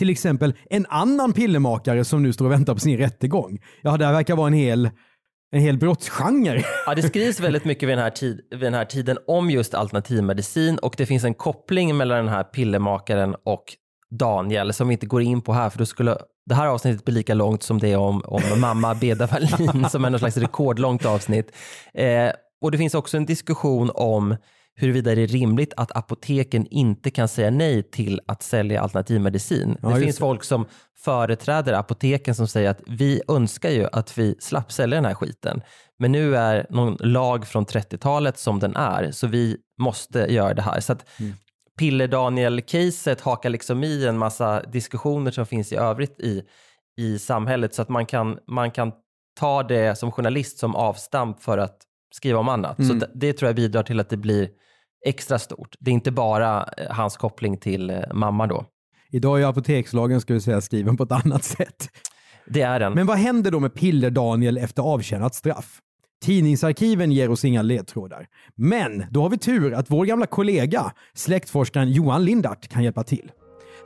Till 0.00 0.10
exempel 0.10 0.54
en 0.70 0.86
annan 0.88 1.32
pillermakare 1.32 2.04
som 2.04 2.22
nu 2.22 2.32
står 2.32 2.44
och 2.44 2.52
väntar 2.52 2.74
på 2.74 2.80
sin 2.80 2.98
rättegång. 2.98 3.58
Ja, 3.82 3.96
det 3.96 4.06
här 4.06 4.12
verkar 4.12 4.36
vara 4.36 4.46
en 4.46 4.52
hel, 4.52 4.90
en 5.52 5.60
hel 5.60 5.78
brottsgenre. 5.78 6.62
Ja, 6.86 6.94
det 6.94 7.02
skrivs 7.02 7.40
väldigt 7.40 7.64
mycket 7.64 7.88
vid 7.88 7.96
den, 7.96 8.02
här 8.02 8.10
tid, 8.10 8.40
vid 8.50 8.60
den 8.60 8.74
här 8.74 8.84
tiden 8.84 9.18
om 9.26 9.50
just 9.50 9.74
alternativmedicin 9.74 10.78
och 10.78 10.94
det 10.96 11.06
finns 11.06 11.24
en 11.24 11.34
koppling 11.34 11.96
mellan 11.96 12.18
den 12.18 12.28
här 12.28 12.44
pillermakaren 12.44 13.36
och 13.44 13.64
Daniel 14.10 14.72
som 14.72 14.88
vi 14.88 14.92
inte 14.92 15.06
går 15.06 15.22
in 15.22 15.40
på 15.40 15.52
här 15.52 15.70
för 15.70 15.78
då 15.78 15.86
skulle 15.86 16.18
det 16.46 16.54
här 16.54 16.66
avsnittet 16.66 17.04
bli 17.04 17.14
lika 17.14 17.34
långt 17.34 17.62
som 17.62 17.78
det 17.78 17.96
om, 17.96 18.22
om 18.24 18.60
mamma 18.60 18.94
Beda 18.94 19.26
Wallin 19.26 19.88
som 19.90 20.04
är 20.04 20.10
något 20.10 20.20
slags 20.20 20.36
rekordlångt 20.36 21.06
avsnitt. 21.06 21.56
Eh, 21.94 22.30
och 22.62 22.70
det 22.70 22.78
finns 22.78 22.94
också 22.94 23.16
en 23.16 23.26
diskussion 23.26 23.90
om 23.94 24.36
huruvida 24.80 25.14
det 25.14 25.22
är 25.22 25.26
rimligt 25.26 25.72
att 25.76 25.96
apoteken 25.96 26.66
inte 26.66 27.10
kan 27.10 27.28
säga 27.28 27.50
nej 27.50 27.82
till 27.82 28.20
att 28.26 28.42
sälja 28.42 28.80
alternativmedicin. 28.80 29.76
Ja, 29.82 29.88
det 29.88 30.00
finns 30.00 30.16
det. 30.16 30.20
folk 30.20 30.44
som 30.44 30.66
företräder 30.98 31.72
apoteken 31.72 32.34
som 32.34 32.48
säger 32.48 32.70
att 32.70 32.80
vi 32.86 33.22
önskar 33.28 33.70
ju 33.70 33.86
att 33.92 34.18
vi 34.18 34.36
slapp 34.38 34.72
sälja 34.72 34.96
den 34.96 35.04
här 35.04 35.14
skiten. 35.14 35.62
Men 35.98 36.12
nu 36.12 36.36
är 36.36 36.66
någon 36.70 36.96
lag 37.00 37.46
från 37.46 37.66
30-talet 37.66 38.38
som 38.38 38.58
den 38.58 38.76
är, 38.76 39.10
så 39.10 39.26
vi 39.26 39.56
måste 39.78 40.18
göra 40.18 40.54
det 40.54 40.62
här. 40.62 40.80
Så 40.80 40.92
att 40.92 41.08
Piller-Daniel-caset 41.80 43.20
hakar 43.20 43.50
liksom 43.50 43.84
i 43.84 44.06
en 44.06 44.18
massa 44.18 44.62
diskussioner 44.62 45.30
som 45.30 45.46
finns 45.46 45.72
i 45.72 45.76
övrigt 45.76 46.20
i, 46.20 46.42
i 46.96 47.18
samhället 47.18 47.74
så 47.74 47.82
att 47.82 47.88
man 47.88 48.06
kan, 48.06 48.38
man 48.46 48.70
kan 48.70 48.92
ta 49.40 49.62
det 49.62 49.98
som 49.98 50.12
journalist 50.12 50.58
som 50.58 50.76
avstamp 50.76 51.42
för 51.42 51.58
att 51.58 51.76
skriva 52.14 52.38
om 52.38 52.48
annat. 52.48 52.76
Så 52.86 52.92
det, 52.92 53.10
det 53.14 53.32
tror 53.32 53.48
jag 53.48 53.56
bidrar 53.56 53.82
till 53.82 54.00
att 54.00 54.08
det 54.08 54.16
blir 54.16 54.48
extra 55.06 55.38
stort. 55.38 55.76
Det 55.80 55.90
är 55.90 55.94
inte 55.94 56.10
bara 56.10 56.62
eh, 56.76 56.90
hans 56.90 57.16
koppling 57.16 57.56
till 57.56 57.90
eh, 57.90 57.96
mamma 58.12 58.46
då. 58.46 58.64
Idag 59.10 59.42
är 59.42 59.46
apotekslagen 59.46 60.20
ska 60.20 60.34
vi 60.34 60.40
säga 60.40 60.60
skriven 60.60 60.96
på 60.96 61.02
ett 61.02 61.12
annat 61.12 61.44
sätt. 61.44 61.88
Det 62.46 62.62
är 62.62 62.80
den. 62.80 62.92
Men 62.92 63.06
vad 63.06 63.18
händer 63.18 63.50
då 63.50 63.60
med 63.60 63.74
Piller-Daniel 63.74 64.58
efter 64.58 64.82
avtjänat 64.82 65.34
straff? 65.34 65.80
Tidningsarkiven 66.24 67.12
ger 67.12 67.30
oss 67.30 67.44
inga 67.44 67.62
ledtrådar. 67.62 68.26
Men 68.54 69.04
då 69.10 69.22
har 69.22 69.30
vi 69.30 69.38
tur 69.38 69.74
att 69.74 69.90
vår 69.90 70.04
gamla 70.04 70.26
kollega, 70.26 70.92
släktforskaren 71.14 71.92
Johan 71.92 72.24
Lindart, 72.24 72.68
kan 72.68 72.84
hjälpa 72.84 73.04
till. 73.04 73.30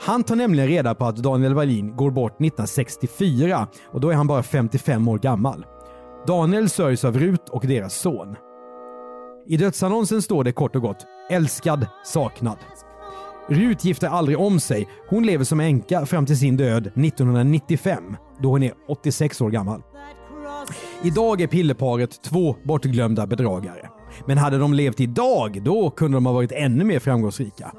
Han 0.00 0.22
tar 0.22 0.37
nämligen 0.37 0.68
reda 0.68 0.94
på 0.94 1.05
att 1.05 1.16
Daniel 1.16 1.55
Wallin 1.55 1.96
går 1.96 2.11
bort 2.11 2.33
1964 2.33 3.68
och 3.92 4.00
då 4.00 4.11
är 4.11 4.14
han 4.14 4.27
bara 4.27 4.42
55 4.42 5.09
år 5.09 5.18
gammal. 5.18 5.66
Daniel 6.27 6.68
sörjs 6.68 7.05
av 7.05 7.18
Rut 7.18 7.48
och 7.48 7.66
deras 7.66 7.94
son. 7.94 8.37
I 9.46 9.57
dödsannonsen 9.57 10.22
står 10.22 10.44
det 10.44 10.52
kort 10.52 10.76
och 10.76 10.83
gott 10.83 11.07
“Älskad, 11.30 11.87
saknad”. 12.04 12.59
Rut 13.48 13.85
gifter 13.85 14.09
aldrig 14.09 14.38
om 14.38 14.61
sig. 14.61 14.88
Hon 15.09 15.26
lever 15.26 15.44
som 15.44 15.61
änka 15.61 16.07
fram 16.07 16.26
till 16.26 16.38
sin 16.38 16.57
död 16.57 16.87
1995, 16.87 18.16
då 18.42 18.48
hon 18.48 18.62
är 18.62 18.72
86 18.88 19.40
år 19.40 19.50
gammal. 19.50 19.83
Idag 21.02 21.40
är 21.40 21.46
pillerparet 21.46 22.22
två 22.22 22.57
bortglömda 22.64 23.26
bedragare. 23.26 23.88
Men 24.26 24.38
hade 24.38 24.59
de 24.59 24.74
levt 24.74 25.00
idag, 25.00 25.62
då 25.64 25.90
kunde 25.90 26.16
de 26.16 26.26
ha 26.26 26.33
varit 26.33 26.52
ännu 26.52 26.85
mer 26.85 26.98
framgångsrika. 26.98 27.72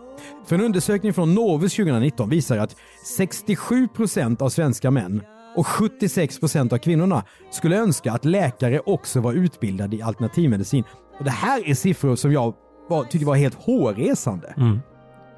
För 0.46 0.56
en 0.56 0.62
undersökning 0.62 1.14
från 1.14 1.36
Novus 1.36 1.76
2019 1.76 2.30
visar 2.30 2.58
att 2.58 2.76
67% 3.20 4.42
av 4.42 4.50
svenska 4.50 4.92
män 4.92 5.22
och 5.56 5.66
76% 5.66 6.74
av 6.74 6.78
kvinnorna 6.78 7.24
skulle 7.52 7.78
önska 7.78 8.12
att 8.12 8.26
läkare 8.26 8.80
också 8.80 9.20
var 9.20 9.34
utbildade 9.34 9.96
i 9.96 10.02
alternativmedicin. 10.02 10.84
Och 11.18 11.24
det 11.24 11.32
här 11.32 11.70
är 11.70 11.74
siffror 11.74 12.16
som 12.16 12.32
jag 12.32 12.54
var, 12.90 13.04
tycker 13.04 13.26
var 13.26 13.36
helt 13.36 13.56
hårresande. 13.56 14.54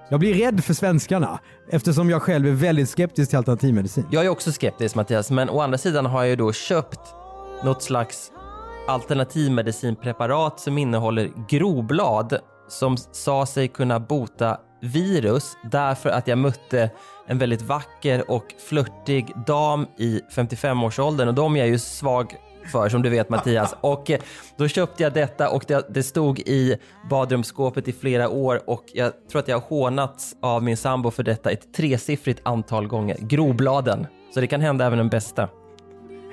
Jag 0.10 0.20
blir 0.20 0.34
rädd 0.34 0.64
för 0.64 0.74
svenskarna 0.74 1.40
eftersom 1.70 2.10
jag 2.10 2.22
själv 2.22 2.48
är 2.48 2.52
väldigt 2.52 2.90
skeptisk 2.90 3.30
till 3.30 3.38
alternativmedicin. 3.38 4.06
Jag 4.12 4.26
är 4.26 4.30
också 4.30 4.52
skeptisk 4.52 4.96
Mattias, 4.96 5.32
men 5.32 5.50
å 5.50 5.62
andra 5.62 5.78
sidan 5.78 6.06
har 6.06 6.20
jag 6.20 6.30
ju 6.30 6.36
då 6.36 6.54
köpt 6.54 7.00
något 7.64 7.84
slags 7.84 8.32
alternativmedicinpreparat 8.88 10.60
som 10.60 10.78
innehåller 10.78 11.32
groblad 11.50 12.40
som 12.68 12.98
sa 12.98 13.46
sig 13.46 13.68
kunna 13.68 14.00
bota 14.00 14.58
virus 14.82 15.58
därför 15.72 16.10
att 16.10 16.28
jag 16.28 16.38
mötte 16.38 16.90
en 17.28 17.38
väldigt 17.38 17.62
vacker 17.62 18.32
och 18.32 18.46
flörtig 18.70 19.34
dam 19.48 19.86
i 19.98 20.22
55-årsåldern 20.36 21.28
och 21.28 21.34
de 21.34 21.56
är 21.56 21.66
ju 21.66 21.80
svag 21.80 22.36
för 22.72 22.90
som 22.90 23.02
du 23.02 23.10
vet 23.10 23.30
Mattias. 23.30 23.76
Och 23.82 24.12
eh, 24.12 24.20
då 24.58 24.68
köpte 24.68 25.04
jag 25.04 25.14
detta 25.14 25.50
och 25.50 25.64
det, 25.68 25.88
det 25.90 26.04
stod 26.04 26.40
i 26.40 26.78
badrumsskåpet 27.10 27.88
i 27.88 27.94
flera 27.94 28.30
år 28.30 28.70
och 28.70 28.84
jag 28.94 29.12
tror 29.32 29.40
att 29.40 29.48
jag 29.48 29.60
har 29.60 29.68
hånats 29.68 30.36
av 30.42 30.64
min 30.64 30.78
sambo 30.78 31.12
för 31.12 31.24
detta 31.24 31.52
ett 31.52 31.74
tresiffrigt 31.74 32.42
antal 32.44 32.88
gånger. 32.88 33.18
Grobladen. 33.20 34.08
Så 34.34 34.42
det 34.42 34.48
kan 34.48 34.62
hända 34.62 34.86
även 34.86 34.98
den 34.98 35.10
bästa. 35.10 35.50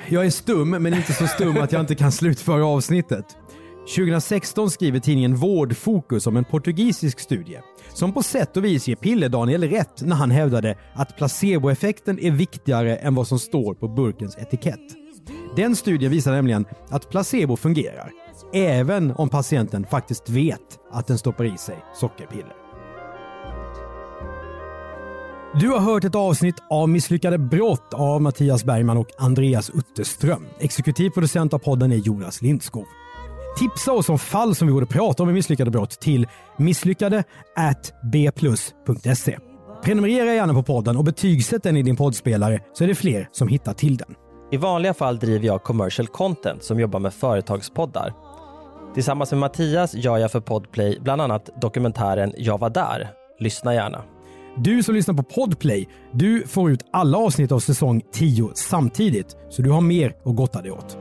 Jag 0.09 0.27
är 0.27 0.31
stum, 0.31 0.71
men 0.71 0.95
inte 0.95 1.13
så 1.13 1.27
stum 1.27 1.57
att 1.57 1.73
jag 1.73 1.81
inte 1.81 1.95
kan 1.95 2.13
slutföra 2.13 2.67
avsnittet. 2.67 3.25
2016 3.97 4.71
skriver 4.71 5.01
tidningen 5.01 5.37
Vårdfokus 5.37 6.27
om 6.27 6.37
en 6.37 6.45
portugisisk 6.45 7.21
studie 7.21 7.59
som 7.95 8.13
på 8.13 8.23
sätt 8.23 8.57
och 8.57 8.65
vis 8.65 8.89
ger 8.89 8.97
Pille-Daniel 8.97 9.65
rätt 9.65 10.03
när 10.03 10.17
han 10.17 10.31
hävdade 10.31 10.79
att 10.95 11.17
placeboeffekten 11.17 12.19
är 12.19 12.31
viktigare 12.31 12.97
än 12.97 13.15
vad 13.15 13.27
som 13.29 13.39
står 13.39 13.75
på 13.75 13.89
burkens 13.89 14.37
etikett. 14.37 15.04
Den 15.57 15.77
studien 15.77 16.13
visar 16.13 16.33
nämligen 16.33 16.67
att 16.91 17.11
placebo 17.11 17.57
fungerar, 17.57 18.11
även 18.53 19.13
om 19.13 19.29
patienten 19.29 19.87
faktiskt 19.91 20.29
vet 20.29 20.79
att 20.93 21.07
den 21.07 21.19
stoppar 21.19 21.45
i 21.55 21.59
sig 21.59 21.85
sockerpiller. 21.95 22.53
Du 25.61 25.69
har 25.69 25.81
hört 25.81 26.05
ett 26.05 26.15
avsnitt 26.15 26.55
av 26.71 26.89
Misslyckade 26.89 27.39
brott 27.39 27.95
av 27.95 28.23
Mattias 28.23 28.65
Bergman 28.65 28.97
och 28.97 29.09
Andreas 29.19 29.71
Utterström. 29.71 30.47
Exekutiv 30.61 31.11
producent 31.11 31.55
av 31.55 31.59
podden 31.59 31.93
är 31.93 31.97
Jonas 31.97 32.43
Lindskog. 32.43 32.87
Tipsa 33.59 33.93
oss 33.93 34.09
om 34.09 34.19
fall 34.19 34.55
som 34.55 34.69
vi 34.69 34.75
borde 34.75 34.87
prata 34.87 35.23
om 35.23 35.31
i 35.31 35.33
Misslyckade 35.33 35.71
brott 35.71 36.01
till 36.01 36.27
misslyckade 36.59 37.25
bplus.se. 38.03 39.39
Prenumerera 39.85 40.35
gärna 40.35 40.55
på 40.55 40.63
podden 40.63 40.97
och 40.97 41.05
betygsätt 41.05 41.63
den 41.63 41.77
i 41.77 41.83
din 41.83 41.97
poddspelare 41.97 42.61
så 42.73 42.85
är 42.85 42.89
det 42.89 42.95
fler 42.95 43.29
som 43.33 43.49
hittar 43.49 43.75
till 43.75 43.97
den. 43.97 44.15
I 44.55 44.57
vanliga 44.57 44.95
fall 44.95 45.19
driver 45.19 45.47
jag 45.47 45.63
commercial 45.63 46.07
content 46.07 46.63
som 46.63 46.81
jobbar 46.81 47.01
med 47.01 47.15
företagspoddar. 47.15 48.13
Tillsammans 48.95 49.31
med 49.31 49.41
Mattias 49.41 49.95
gör 49.95 50.19
jag 50.19 50.33
för 50.33 50.41
Podplay 50.41 50.99
bland 51.01 51.23
annat 51.23 51.51
dokumentären 51.61 52.33
Jag 52.39 52.59
var 52.59 52.71
där. 52.71 53.11
Lyssna 53.39 53.75
gärna. 53.75 54.03
Du 54.57 54.83
som 54.83 54.95
lyssnar 54.95 55.15
på 55.15 55.23
Podplay, 55.23 55.89
du 56.13 56.47
får 56.47 56.71
ut 56.71 56.85
alla 56.93 57.19
avsnitt 57.19 57.53
av 57.53 57.59
säsong 57.59 58.03
10 58.13 58.51
samtidigt, 58.55 59.37
så 59.51 59.63
du 59.63 59.71
har 59.71 59.81
mer 59.81 60.17
att 60.25 60.37
gotta 60.37 60.63
dig 60.63 60.71
åt. 60.71 60.99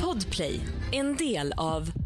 Podplay, 0.00 0.60
en 0.92 1.16
del 1.16 1.52
av 1.56 2.05